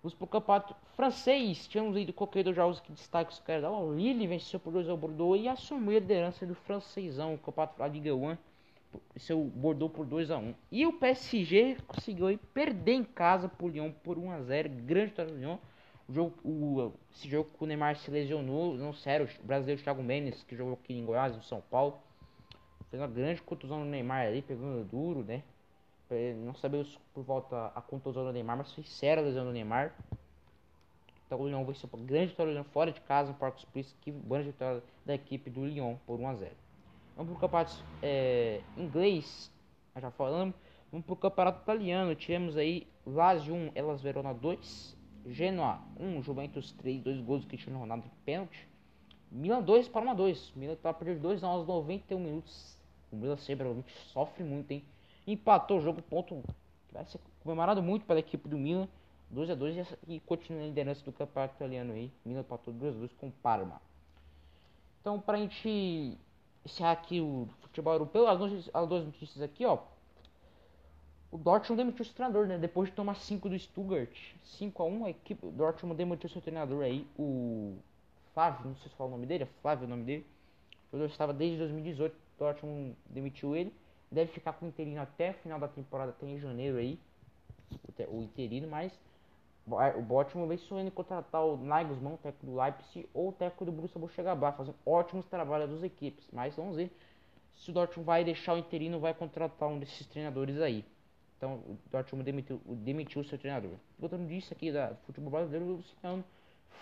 Vamos 0.03 0.15
para 0.15 0.25
o 0.25 0.29
campeonato 0.29 0.75
francês. 0.95 1.69
Tínhamos 1.69 1.95
aí 1.95 2.07
do 2.07 2.13
qualquer 2.13 2.43
dos 2.43 2.57
jogos 2.57 2.81
que 2.81 2.91
destaque 2.93 3.33
os 3.33 3.41
caras. 3.41 3.71
O 3.71 3.93
Lille 3.93 4.27
venceu 4.27 4.59
por 4.59 4.73
2 4.73 4.89
ao 4.89 4.97
Bordeaux 4.97 5.39
e 5.39 5.47
assumiu 5.47 5.97
a 5.97 6.01
liderança 6.01 6.47
do 6.47 6.55
francêsão, 6.55 7.35
o 7.35 7.39
campeonato 7.39 7.79
da 7.79 7.87
Liga 7.87 8.15
1 8.15 8.37
seu 9.19 9.45
Bordeaux 9.45 9.93
por 9.95 10.05
2 10.05 10.31
a 10.31 10.39
1 10.39 10.55
E 10.73 10.87
o 10.87 10.93
PSG 10.93 11.77
conseguiu 11.87 12.27
aí 12.27 12.37
perder 12.37 12.95
em 12.95 13.05
casa 13.05 13.49
por 13.49 13.71
Lyon 13.71 13.93
por 14.03 14.19
1 14.19 14.31
a 14.33 14.41
0 14.43 14.69
Grande 14.85 15.11
vitória 15.11 15.33
do 15.33 15.39
Lyon. 15.39 15.59
O 16.09 16.13
jogo, 16.13 16.35
o, 16.43 16.93
esse 17.15 17.29
jogo 17.29 17.51
que 17.57 17.63
o 17.63 17.67
Neymar 17.67 17.97
se 17.97 18.11
lesionou, 18.11 18.75
não 18.75 18.93
sério, 18.93 19.29
o 19.43 19.47
brasileiro 19.47 19.81
Thiago 19.81 20.03
Mendes, 20.03 20.43
que 20.43 20.57
jogou 20.57 20.75
aqui 20.75 20.93
em 20.93 21.05
Goiás, 21.05 21.37
no 21.37 21.43
São 21.43 21.61
Paulo. 21.71 22.01
Fez 22.91 23.01
uma 23.01 23.07
grande 23.07 23.41
contusão 23.43 23.79
no 23.79 23.85
Neymar 23.85 24.27
ali, 24.27 24.43
pegando 24.43 24.85
duro, 24.85 25.23
né? 25.23 25.45
Não 26.45 26.55
sabemos 26.55 26.99
por 27.15 27.23
volta 27.23 27.67
a 27.75 27.81
contusão 27.81 28.25
do 28.25 28.33
Neymar, 28.33 28.57
mas 28.57 28.73
foi 28.73 28.83
séria 28.83 29.23
a 29.23 29.27
lesão 29.27 29.45
do 29.45 29.53
Neymar. 29.53 29.95
Então 31.27 31.41
o 31.41 31.47
Lyon 31.47 31.65
venceu 31.65 31.89
uma 31.93 32.05
grande 32.05 32.31
vitória 32.31 32.65
fora 32.65 32.91
de 32.91 33.01
casa 33.03 33.31
no 33.31 33.39
Parque 33.39 33.61
Suplício, 33.61 33.97
que 34.01 34.11
grande 34.11 34.49
vitória 34.49 34.83
da 35.07 35.15
equipe 35.15 35.49
do 35.49 35.65
Lyon 35.65 35.95
por 36.05 36.19
1 36.19 36.29
a 36.29 36.35
0. 36.35 36.51
Vamos 37.17 37.31
para 37.31 37.39
o 37.39 37.41
campeonato 37.41 37.85
é, 38.03 38.61
inglês, 38.77 39.53
já 39.97 40.11
falamos. 40.11 40.55
Vamos 40.91 41.07
para 41.07 41.13
o 41.13 41.17
campeonato 41.17 41.63
italiano. 41.63 42.15
Tivemos 42.17 42.57
aí 42.57 42.89
Lazio 43.07 43.55
1, 43.55 43.71
Elas 43.77 44.03
Verona 44.03 44.35
2, 44.35 44.97
Genoa 45.27 45.81
1, 46.01 46.23
Juventus 46.23 46.73
3, 46.73 47.01
2 47.03 47.21
gols 47.21 47.43
do 47.43 47.47
Cristiano 47.47 47.79
Ronaldo 47.79 48.05
de 48.05 48.11
pênalti. 48.25 48.69
Milan 49.31 49.63
2, 49.63 49.87
Parma 49.89 50.13
2. 50.15 50.55
Milan 50.57 50.75
tá 50.75 50.93
perdendo 50.93 51.21
2 51.21 51.45
aos 51.45 51.67
91 51.69 52.19
minutos. 52.19 52.77
O 53.13 53.17
Milan 53.17 53.37
sempre 53.37 53.69
sofre 54.13 54.43
muito, 54.43 54.73
hein? 54.73 54.85
Empatou 55.33 55.79
o 55.79 55.81
jogo, 55.81 56.03
ponto 56.03 56.43
que 56.89 56.95
vai 56.95 57.05
ser 57.05 57.21
comemorado 57.43 57.83
muito 57.83 58.05
pela 58.05 58.19
equipe 58.19 58.49
do 58.49 58.59
Milan. 58.59 58.89
2 59.31 59.51
a 59.51 59.55
2 59.55 59.97
e 60.09 60.19
continua 60.21 60.61
a 60.61 60.67
liderança 60.67 61.05
do 61.05 61.13
campeonato 61.13 61.55
italiano 61.55 61.93
aí. 61.93 62.11
Milan 62.25 62.41
empatou 62.41 62.75
2 62.75 62.97
a 62.97 62.99
2 62.99 63.13
com 63.13 63.29
o 63.29 63.33
Parma. 63.33 63.81
Então, 65.01 65.21
pra 65.21 65.39
gente 65.39 66.19
encerrar 66.65 66.93
aqui 66.93 67.21
o 67.21 67.49
futebol 67.61 67.93
europeu, 67.93 68.27
as 68.27 68.39
duas, 68.39 68.71
as 68.75 68.89
duas 68.89 69.05
notícias 69.05 69.41
aqui, 69.41 69.65
ó. 69.65 69.79
O 71.31 71.39
Dortmund 71.39 71.81
demitiu 71.81 72.05
seu 72.05 72.13
treinador, 72.13 72.49
né? 72.49 72.59
Depois 72.59 72.89
de 72.89 72.97
tomar 72.97 73.15
5 73.15 73.49
do 73.49 73.57
Stuttgart. 73.57 74.11
5 74.43 74.83
a 74.83 74.87
1 74.87 75.05
a 75.05 75.11
equipe 75.11 75.47
do 75.47 75.53
Dortmund 75.53 75.97
demitiu 75.97 76.29
seu 76.29 76.43
treinador 76.43 76.83
aí, 76.83 77.07
o 77.17 77.77
Flávio, 78.35 78.67
não 78.67 78.77
sei 78.77 78.91
se 78.91 78.97
fala 78.97 79.11
o 79.11 79.13
nome 79.13 79.27
dele, 79.27 79.45
é 79.45 79.49
Flávio 79.63 79.87
o 79.87 79.89
nome 79.89 80.03
dele. 80.03 80.27
O 80.89 80.97
jogador 80.97 81.13
estava 81.13 81.33
desde 81.33 81.57
2018, 81.59 82.13
o 82.13 82.17
Dortmund 82.37 82.97
demitiu 83.09 83.55
ele. 83.55 83.73
Deve 84.11 84.33
ficar 84.33 84.53
com 84.55 84.67
o 84.67 84.69
interino 84.69 85.01
até 85.01 85.31
o 85.31 85.35
final 85.35 85.59
da 85.59 85.69
temporada, 85.69 86.11
até 86.11 86.27
em 86.27 86.39
janeiro 86.39 86.79
aí. 86.79 86.99
O 88.09 88.23
interino, 88.23 88.69
mas 88.69 88.99
o 89.67 90.03
Dortmund 90.03 90.49
vem 90.49 90.59
sonhando 90.59 90.91
contratar 90.91 91.45
o 91.45 91.57
Nagelsmann, 91.57 92.17
técnico 92.17 92.47
do 92.47 92.61
Leipzig, 92.61 93.09
ou 93.15 93.29
o 93.29 93.33
técnico 93.33 93.65
do 93.65 93.73
Borussia 93.73 94.01
Mönchengladbach, 94.01 94.57
fazendo 94.57 94.77
ótimos 94.85 95.27
trabalhos 95.27 95.71
das 95.71 95.83
equipes. 95.85 96.27
Mas 96.33 96.57
vamos 96.57 96.77
ver 96.77 96.91
se 97.53 97.71
o 97.71 97.73
Dortmund 97.73 98.07
vai 98.07 98.25
deixar 98.25 98.55
o 98.55 98.59
interino 98.59 98.99
vai 98.99 99.15
contratar 99.15 99.69
um 99.69 99.79
desses 99.79 100.07
treinadores 100.07 100.61
aí. 100.61 100.85
Então 101.37 101.55
o 101.55 101.79
Dortmund 101.91 102.25
demitiu, 102.25 102.61
demitiu 102.67 103.21
o 103.23 103.25
seu 103.25 103.39
treinador. 103.39 103.73
Voltando 103.99 104.27
disso 104.27 104.53
aqui 104.53 104.73
da 104.73 104.95
futebol 105.07 105.31
brasileiro, 105.31 105.67
o 105.67 105.77
Luciano 105.77 106.25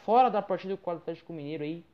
fora 0.05 0.31
da 0.31 0.41
partida 0.41 0.77
com 0.77 0.91
o 0.91 0.95
Atlético 0.95 1.33
Mineiro 1.33 1.65
aí. 1.65 1.85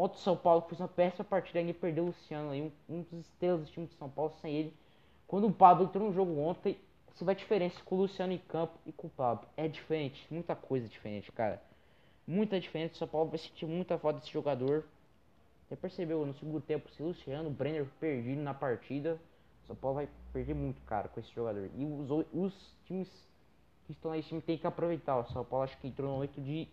Ontem 0.00 0.16
o 0.16 0.20
São 0.20 0.34
Paulo 0.34 0.62
fez 0.62 0.80
uma 0.80 0.88
péssima 0.88 1.24
partida 1.24 1.60
e 1.60 1.74
perdeu 1.74 2.04
o 2.04 2.06
Luciano 2.06 2.50
aí, 2.50 2.62
um, 2.62 2.72
um 2.88 3.02
dos 3.02 3.26
estrelas 3.26 3.60
do 3.60 3.70
time 3.70 3.86
de 3.86 3.92
São 3.96 4.08
Paulo 4.08 4.32
sem 4.40 4.54
ele. 4.54 4.74
Quando 5.26 5.46
o 5.46 5.52
Pablo 5.52 5.84
entrou 5.84 6.08
no 6.08 6.14
jogo 6.14 6.38
ontem, 6.38 6.78
você 7.12 7.22
vai 7.22 7.34
a 7.34 7.38
diferença 7.38 7.78
com 7.84 7.96
o 7.96 7.98
Luciano 7.98 8.32
em 8.32 8.38
campo 8.38 8.78
e 8.86 8.92
com 8.92 9.08
o 9.08 9.10
Pablo. 9.10 9.46
É 9.58 9.68
diferente, 9.68 10.26
muita 10.30 10.56
coisa 10.56 10.88
diferente, 10.88 11.30
cara. 11.30 11.62
Muita 12.26 12.58
diferença. 12.58 12.94
O 12.94 12.96
São 12.96 13.08
Paulo 13.08 13.28
vai 13.28 13.38
sentir 13.38 13.66
muita 13.66 13.98
falta 13.98 14.20
desse 14.20 14.32
jogador. 14.32 14.86
Você 15.68 15.76
percebeu 15.76 16.24
no 16.24 16.32
segundo 16.32 16.62
tempo, 16.62 16.90
se 16.92 17.02
Luciano, 17.02 17.50
o 17.50 17.52
Brenner 17.52 17.86
perdido 18.00 18.40
na 18.40 18.54
partida, 18.54 19.20
são 19.66 19.76
Paulo 19.76 19.96
vai 19.96 20.08
perder 20.32 20.54
muito, 20.54 20.80
cara, 20.86 21.08
com 21.08 21.20
esse 21.20 21.30
jogador. 21.34 21.68
E 21.76 21.84
os, 21.84 22.26
os 22.32 22.74
times 22.86 23.08
que 23.84 23.92
estão 23.92 24.12
nesse 24.12 24.28
time 24.28 24.40
tem 24.40 24.56
que 24.56 24.66
aproveitar. 24.66 25.18
O 25.18 25.30
São 25.30 25.44
Paulo 25.44 25.64
acho 25.64 25.76
que 25.76 25.88
entrou 25.88 26.08
no 26.08 26.14
momento 26.14 26.40
de 26.40 26.66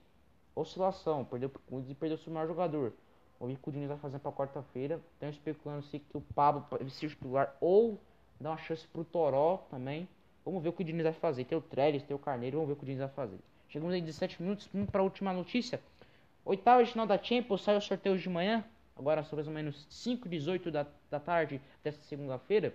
oscilação, 0.56 1.26
perdeu 1.26 1.50
pro 1.50 1.60
Corinthians 1.64 1.92
e 1.92 1.96
perdeu 2.00 2.18
o 2.18 2.22
seu 2.22 2.32
maior 2.32 2.48
jogador. 2.48 2.94
O 3.40 3.48
que 3.48 3.70
o 3.70 3.72
Diniz 3.72 3.88
vai 3.88 3.98
fazer 3.98 4.20
para 4.20 4.32
quarta-feira. 4.32 5.00
Estão 5.14 5.30
especulando 5.30 5.84
se 5.84 6.00
que 6.00 6.18
o 6.18 6.22
Pablo 6.22 6.66
pode 6.70 6.90
ser 6.92 7.10
titular 7.10 7.56
ou 7.62 8.00
dar 8.40 8.52
uma 8.52 8.58
chance 8.58 8.88
pro 8.88 9.04
Toró 9.04 9.66
também. 9.70 10.08
Vamos 10.44 10.64
ver 10.64 10.70
o 10.70 10.74
que 10.74 10.82
o 10.82 10.86
Diniz 10.86 11.04
vai 11.04 11.14
fazer. 11.14 11.46
Tem 11.46 11.58
o 11.58 11.62
Trellis, 11.62 12.04
tem 12.04 12.16
o 12.16 12.20
Carneiro, 12.20 12.58
vamos 12.58 12.68
ver 12.70 12.74
o 12.74 12.76
que 12.78 12.84
o 12.84 12.86
Diniz 12.86 13.00
vai 13.00 13.10
fazer. 13.10 13.38
Chegamos 13.70 13.94
aí 13.94 14.02
17 14.02 14.42
minutos, 14.42 14.70
vamos 14.74 14.90
para 14.90 15.02
a 15.02 15.04
última 15.04 15.34
notícia. 15.34 15.82
Oitava 16.46 16.84
de 16.84 16.92
final 16.92 17.06
da 17.06 17.22
Champions, 17.22 17.62
saiu 17.62 17.78
o 17.78 17.82
sorteio 17.82 18.18
de 18.18 18.30
manhã. 18.30 18.64
Agora 18.96 19.24
são 19.24 19.36
mais 19.36 19.48
ou 19.48 19.54
menos 19.54 19.86
5 19.90 20.28
18 20.28 20.72
da, 20.72 20.88
da 21.10 21.20
tarde 21.20 21.62
desta 21.84 22.02
segunda-feira. 22.04 22.74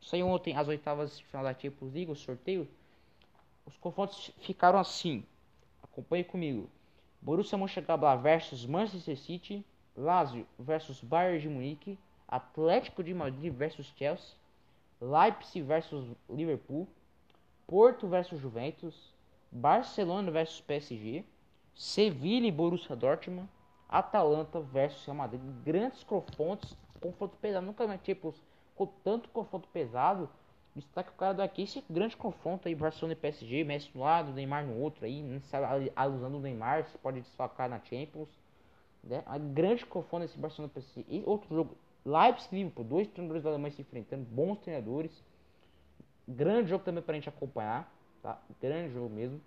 Saiu 0.00 0.28
ontem 0.28 0.56
as 0.56 0.68
oitavas 0.68 1.18
de 1.18 1.24
final 1.24 1.42
da 1.42 1.54
Champions 1.54 1.92
League, 1.92 2.10
o 2.10 2.14
sorteio. 2.14 2.68
Os 3.66 3.76
confrontos 3.78 4.30
ficaram 4.40 4.78
assim. 4.78 5.24
Acompanhe 5.82 6.24
comigo. 6.24 6.68
Borussia 7.22 7.58
Mönchengladbach 7.58 8.22
versus 8.22 8.66
Manchester 8.66 9.16
City, 9.16 9.64
Lazio 9.96 10.46
versus 10.58 11.02
Bayern 11.02 11.38
de 11.38 11.48
Munique, 11.48 11.98
Atlético 12.26 13.02
de 13.02 13.12
Madrid 13.12 13.52
versus 13.52 13.92
Chelsea, 13.96 14.36
Leipzig 15.00 15.62
versus 15.62 16.04
Liverpool, 16.28 16.86
Porto 17.66 18.08
versus 18.08 18.40
Juventus, 18.40 19.12
Barcelona 19.52 20.30
versus 20.30 20.60
PSG, 20.60 21.24
Sevilla 21.74 22.46
e 22.46 22.52
Borussia 22.52 22.96
Dortmund, 22.96 23.48
Atalanta 23.88 24.60
versus 24.60 25.04
Real 25.06 25.16
Madrid. 25.16 25.40
Grandes 25.64 26.04
confrontos, 26.04 26.76
confronto 27.00 27.36
pesado. 27.36 27.66
Nunca 27.66 27.86
mais 27.86 28.00
tipo 28.00 28.34
com 28.74 28.86
tanto 28.86 29.28
confronto 29.30 29.68
pesado. 29.68 30.28
Destaque 30.74 31.10
o 31.10 31.14
cara 31.14 31.34
daqui, 31.34 31.62
esse 31.62 31.84
grande 31.90 32.16
confronto 32.16 32.68
aí, 32.68 32.74
Barcelona 32.74 33.14
e 33.14 33.16
PSG, 33.16 33.64
Messi 33.64 33.90
no 33.92 34.02
lado, 34.02 34.32
Neymar 34.32 34.64
no 34.64 34.78
outro 34.78 35.04
aí, 35.04 35.20
não 35.20 35.40
sabe 35.42 35.90
Neymar, 36.40 36.84
se 36.84 36.96
pode 36.98 37.20
desfocar 37.20 37.68
na 37.68 37.80
Champions. 37.80 38.28
Né? 39.02 39.22
A 39.26 39.36
grande 39.36 39.84
confronto 39.84 40.24
esse 40.24 40.38
Barcelona 40.38 40.70
e 40.70 40.80
PSG. 40.80 41.04
E 41.08 41.22
outro 41.26 41.54
jogo, 41.54 41.76
Leipzig 42.04 42.54
Liverpool, 42.54 42.84
dois 42.84 43.08
treinadores 43.08 43.42
da 43.42 43.50
Alemanha 43.50 43.72
se 43.72 43.82
enfrentando, 43.82 44.24
bons 44.24 44.58
treinadores. 44.58 45.10
Grande 46.28 46.70
jogo 46.70 46.84
também 46.84 47.02
pra 47.02 47.14
gente 47.14 47.28
acompanhar, 47.28 47.92
tá? 48.22 48.40
Grande 48.60 48.94
jogo 48.94 49.12
mesmo. 49.12 49.40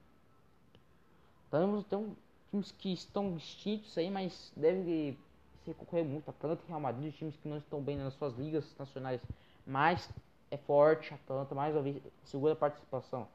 Temos 1.49 1.85
então 1.85 2.15
times 2.49 2.71
que 2.71 2.91
estão 2.91 3.33
distintos 3.33 3.97
aí, 3.97 4.09
mas 4.09 4.51
deve 4.55 5.17
se 5.63 5.73
concorrer 5.73 6.03
muito. 6.03 6.29
Atlanta 6.29 6.61
e 6.65 6.67
Real 6.67 6.79
Madrid, 6.79 7.13
times 7.13 7.35
que 7.37 7.47
não 7.47 7.57
estão 7.57 7.81
bem 7.81 7.97
nas 7.97 8.13
suas 8.15 8.35
ligas 8.37 8.75
nacionais, 8.77 9.21
mas 9.65 10.09
é 10.53 10.57
forte. 10.57 11.13
Atlanta 11.13 11.55
mais 11.55 11.73
uma 11.73 11.81
vez 11.81 12.01
segura 12.23 12.55
participação. 12.55 13.27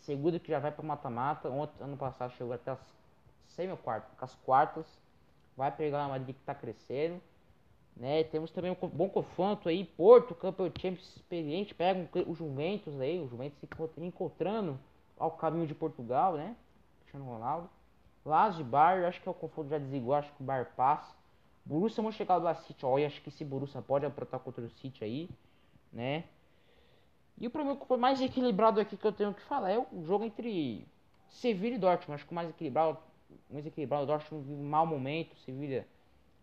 Segura 0.00 0.38
que 0.38 0.48
já 0.48 0.58
vai 0.58 0.70
para 0.70 0.84
mata-mata. 0.84 1.48
Ontem, 1.50 1.82
ano 1.82 1.96
passado, 1.96 2.32
chegou 2.34 2.52
até 2.52 2.70
as 2.70 2.78
semi-quartas, 3.48 4.10
as 4.20 4.34
quartas. 4.36 4.86
Vai 5.56 5.72
pegar 5.72 6.06
o 6.06 6.10
Madrid 6.10 6.34
que 6.34 6.40
está 6.40 6.54
crescendo. 6.54 7.20
Né? 7.96 8.22
Temos 8.24 8.52
também 8.52 8.70
um 8.70 8.88
bom 8.88 9.08
confronto 9.08 9.68
aí. 9.68 9.84
Porto, 9.84 10.34
campeão 10.34 10.66
Champions 10.66 11.16
experiente, 11.16 11.74
pega 11.74 12.08
o 12.28 12.34
Juventus 12.34 12.98
aí. 13.00 13.18
O 13.18 13.28
Juventus 13.28 13.58
se 13.58 14.00
encontrando 14.00 14.78
ao 15.18 15.32
caminho 15.32 15.66
de 15.66 15.74
Portugal, 15.74 16.34
né? 16.34 16.54
Cristiano 17.00 17.26
Ronaldo. 17.26 17.68
Lazio 18.24 18.64
Bar, 18.64 19.04
acho 19.04 19.20
que 19.20 19.28
é 19.28 19.30
o 19.30 19.34
confronto 19.34 19.70
já 19.70 19.78
desigual, 19.78 20.20
acho 20.20 20.32
que 20.32 20.42
o 20.42 20.46
Bar 20.46 20.72
passa. 20.76 21.12
Borussia 21.64 22.02
Mönchengladbach 22.02 22.62
City, 22.66 22.86
olha, 22.86 23.06
acho 23.06 23.20
que 23.20 23.28
esse 23.28 23.44
Borussia 23.44 23.82
pode 23.82 24.06
aprontar 24.06 24.40
contra 24.40 24.64
o 24.64 24.70
City 24.70 25.04
aí, 25.04 25.28
né? 25.92 26.24
E 27.40 27.46
o 27.46 27.50
problema 27.50 27.78
mais 27.96 28.20
equilibrado 28.20 28.80
aqui 28.80 28.96
que 28.96 29.06
eu 29.06 29.12
tenho 29.12 29.32
que 29.32 29.42
falar 29.42 29.70
é 29.70 29.78
o 29.78 30.04
jogo 30.04 30.24
entre 30.24 30.84
Sevilla 31.28 31.76
e 31.76 31.78
Dortmund. 31.78 32.14
Acho 32.16 32.26
que 32.26 32.32
o 32.32 32.34
mais 32.34 32.50
equilibrado, 32.50 32.98
mais 33.50 33.64
equilibrado, 33.64 34.04
o 34.04 34.06
Dortmund 34.06 34.46
vive 34.46 34.60
um 34.60 34.68
mau 34.68 34.86
momento, 34.86 35.36
Sevilla 35.44 35.84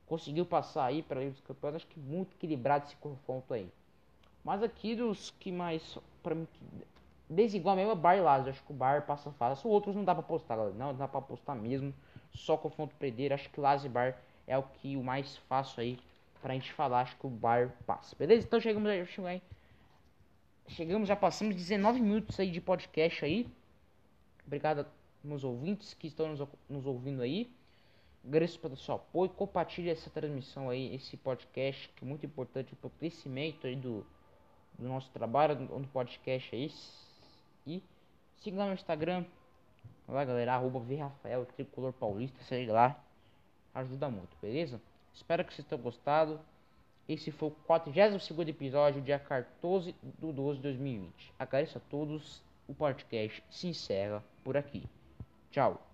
conseguiu 0.08 0.45
passar 0.45 0.86
aí 0.86 1.01
para 1.01 1.19
os 1.21 1.39
campeões. 1.41 1.75
Acho 1.75 1.88
que 1.88 1.99
muito 1.99 2.36
equilibrado 2.36 2.86
esse 2.86 2.95
confronto 2.97 3.53
aí. 3.53 3.69
Mas 4.43 4.62
aqui 4.62 4.95
dos 4.95 5.31
que 5.31 5.51
mais 5.51 5.97
para 6.21 6.36
mim 6.36 6.47
desigual 7.27 7.75
mesmo 7.75 7.91
é 7.91 7.95
Bar 7.95 8.15
e 8.15 8.21
Lazio. 8.21 8.51
Acho 8.51 8.63
que 8.63 8.71
o 8.71 8.75
Bar 8.75 9.05
passa 9.05 9.31
fácil. 9.31 9.67
Os 9.67 9.73
outros 9.73 9.95
não 9.95 10.03
dá 10.03 10.13
pra 10.13 10.23
apostar, 10.23 10.58
não 10.58 10.93
dá 10.93 11.08
pra 11.08 11.19
apostar 11.19 11.55
mesmo. 11.55 11.93
Só 12.34 12.55
confronto 12.55 12.95
perder. 12.95 13.34
Acho 13.34 13.49
que 13.49 13.60
Lazio 13.60 13.88
e 13.88 13.89
Bar 13.89 14.17
é 14.45 14.58
o 14.58 14.63
que 14.63 14.95
o 14.95 15.03
mais 15.03 15.38
fácil 15.49 15.81
aí 15.81 15.99
pra 16.45 16.53
gente 16.53 16.71
falar. 16.73 17.01
Acho 17.01 17.17
que 17.17 17.25
o 17.25 17.29
Bar 17.29 17.73
passa. 17.88 18.15
Beleza? 18.15 18.45
Então 18.45 18.62
chegamos 18.62 18.88
aí. 18.88 19.41
Chegamos, 20.67 21.08
já 21.08 21.15
passamos 21.15 21.55
19 21.55 21.99
minutos 21.99 22.39
aí 22.39 22.51
de 22.51 22.62
podcast 22.62 23.25
aí. 23.25 23.49
Obrigado 24.45 24.86
meus 25.23 25.43
ouvintes 25.43 25.95
que 25.95 26.05
estão 26.05 26.27
nos, 26.27 26.47
nos 26.69 26.86
ouvindo 26.86 27.23
aí. 27.23 27.51
Agradeço 28.23 28.60
pelo 28.60 28.77
seu 28.77 28.93
apoio. 28.93 29.31
Compartilhe 29.31 29.89
essa 29.89 30.08
transmissão 30.12 30.69
aí, 30.69 30.93
esse 30.93 31.17
podcast 31.17 31.89
que 31.95 32.05
é 32.05 32.08
muito 32.08 32.27
importante 32.27 32.75
para 32.75 32.88
o 32.89 32.91
crescimento 32.91 33.65
aí 33.65 33.75
do, 33.75 34.05
do 34.77 34.88
nosso 34.88 35.10
trabalho, 35.10 35.55
no 35.55 35.88
podcast 35.88 36.55
aí. 36.55 36.71
E 37.65 37.81
siga 38.38 38.60
lá 38.60 38.67
no 38.67 38.73
Instagram. 38.75 39.25
Lá 40.08 40.23
galera, 40.23 40.53
arroba 40.53 40.79
Rafael, 40.95 41.43
Tricolor 41.43 41.91
Paulista, 41.91 42.38
segue 42.43 42.69
lá. 42.69 43.03
Ajuda 43.73 44.10
muito, 44.10 44.38
beleza? 44.39 44.79
Espero 45.15 45.45
que 45.45 45.54
vocês 45.54 45.67
tenham 45.67 45.82
gostado. 45.82 46.39
Esse 47.08 47.32
foi 47.32 47.49
o 47.49 47.51
42 47.51 48.30
episódio, 48.47 49.01
dia 49.01 49.17
14 49.17 49.95
de 50.04 50.32
12 50.34 50.58
de 50.58 50.63
2020. 50.63 51.34
Agradeço 51.39 51.78
a 51.78 51.82
todos. 51.89 52.43
O 52.67 52.73
podcast 52.73 53.43
se 53.49 53.67
encerra 53.67 54.23
por 54.43 54.58
aqui. 54.58 54.84
Tchau. 55.51 55.85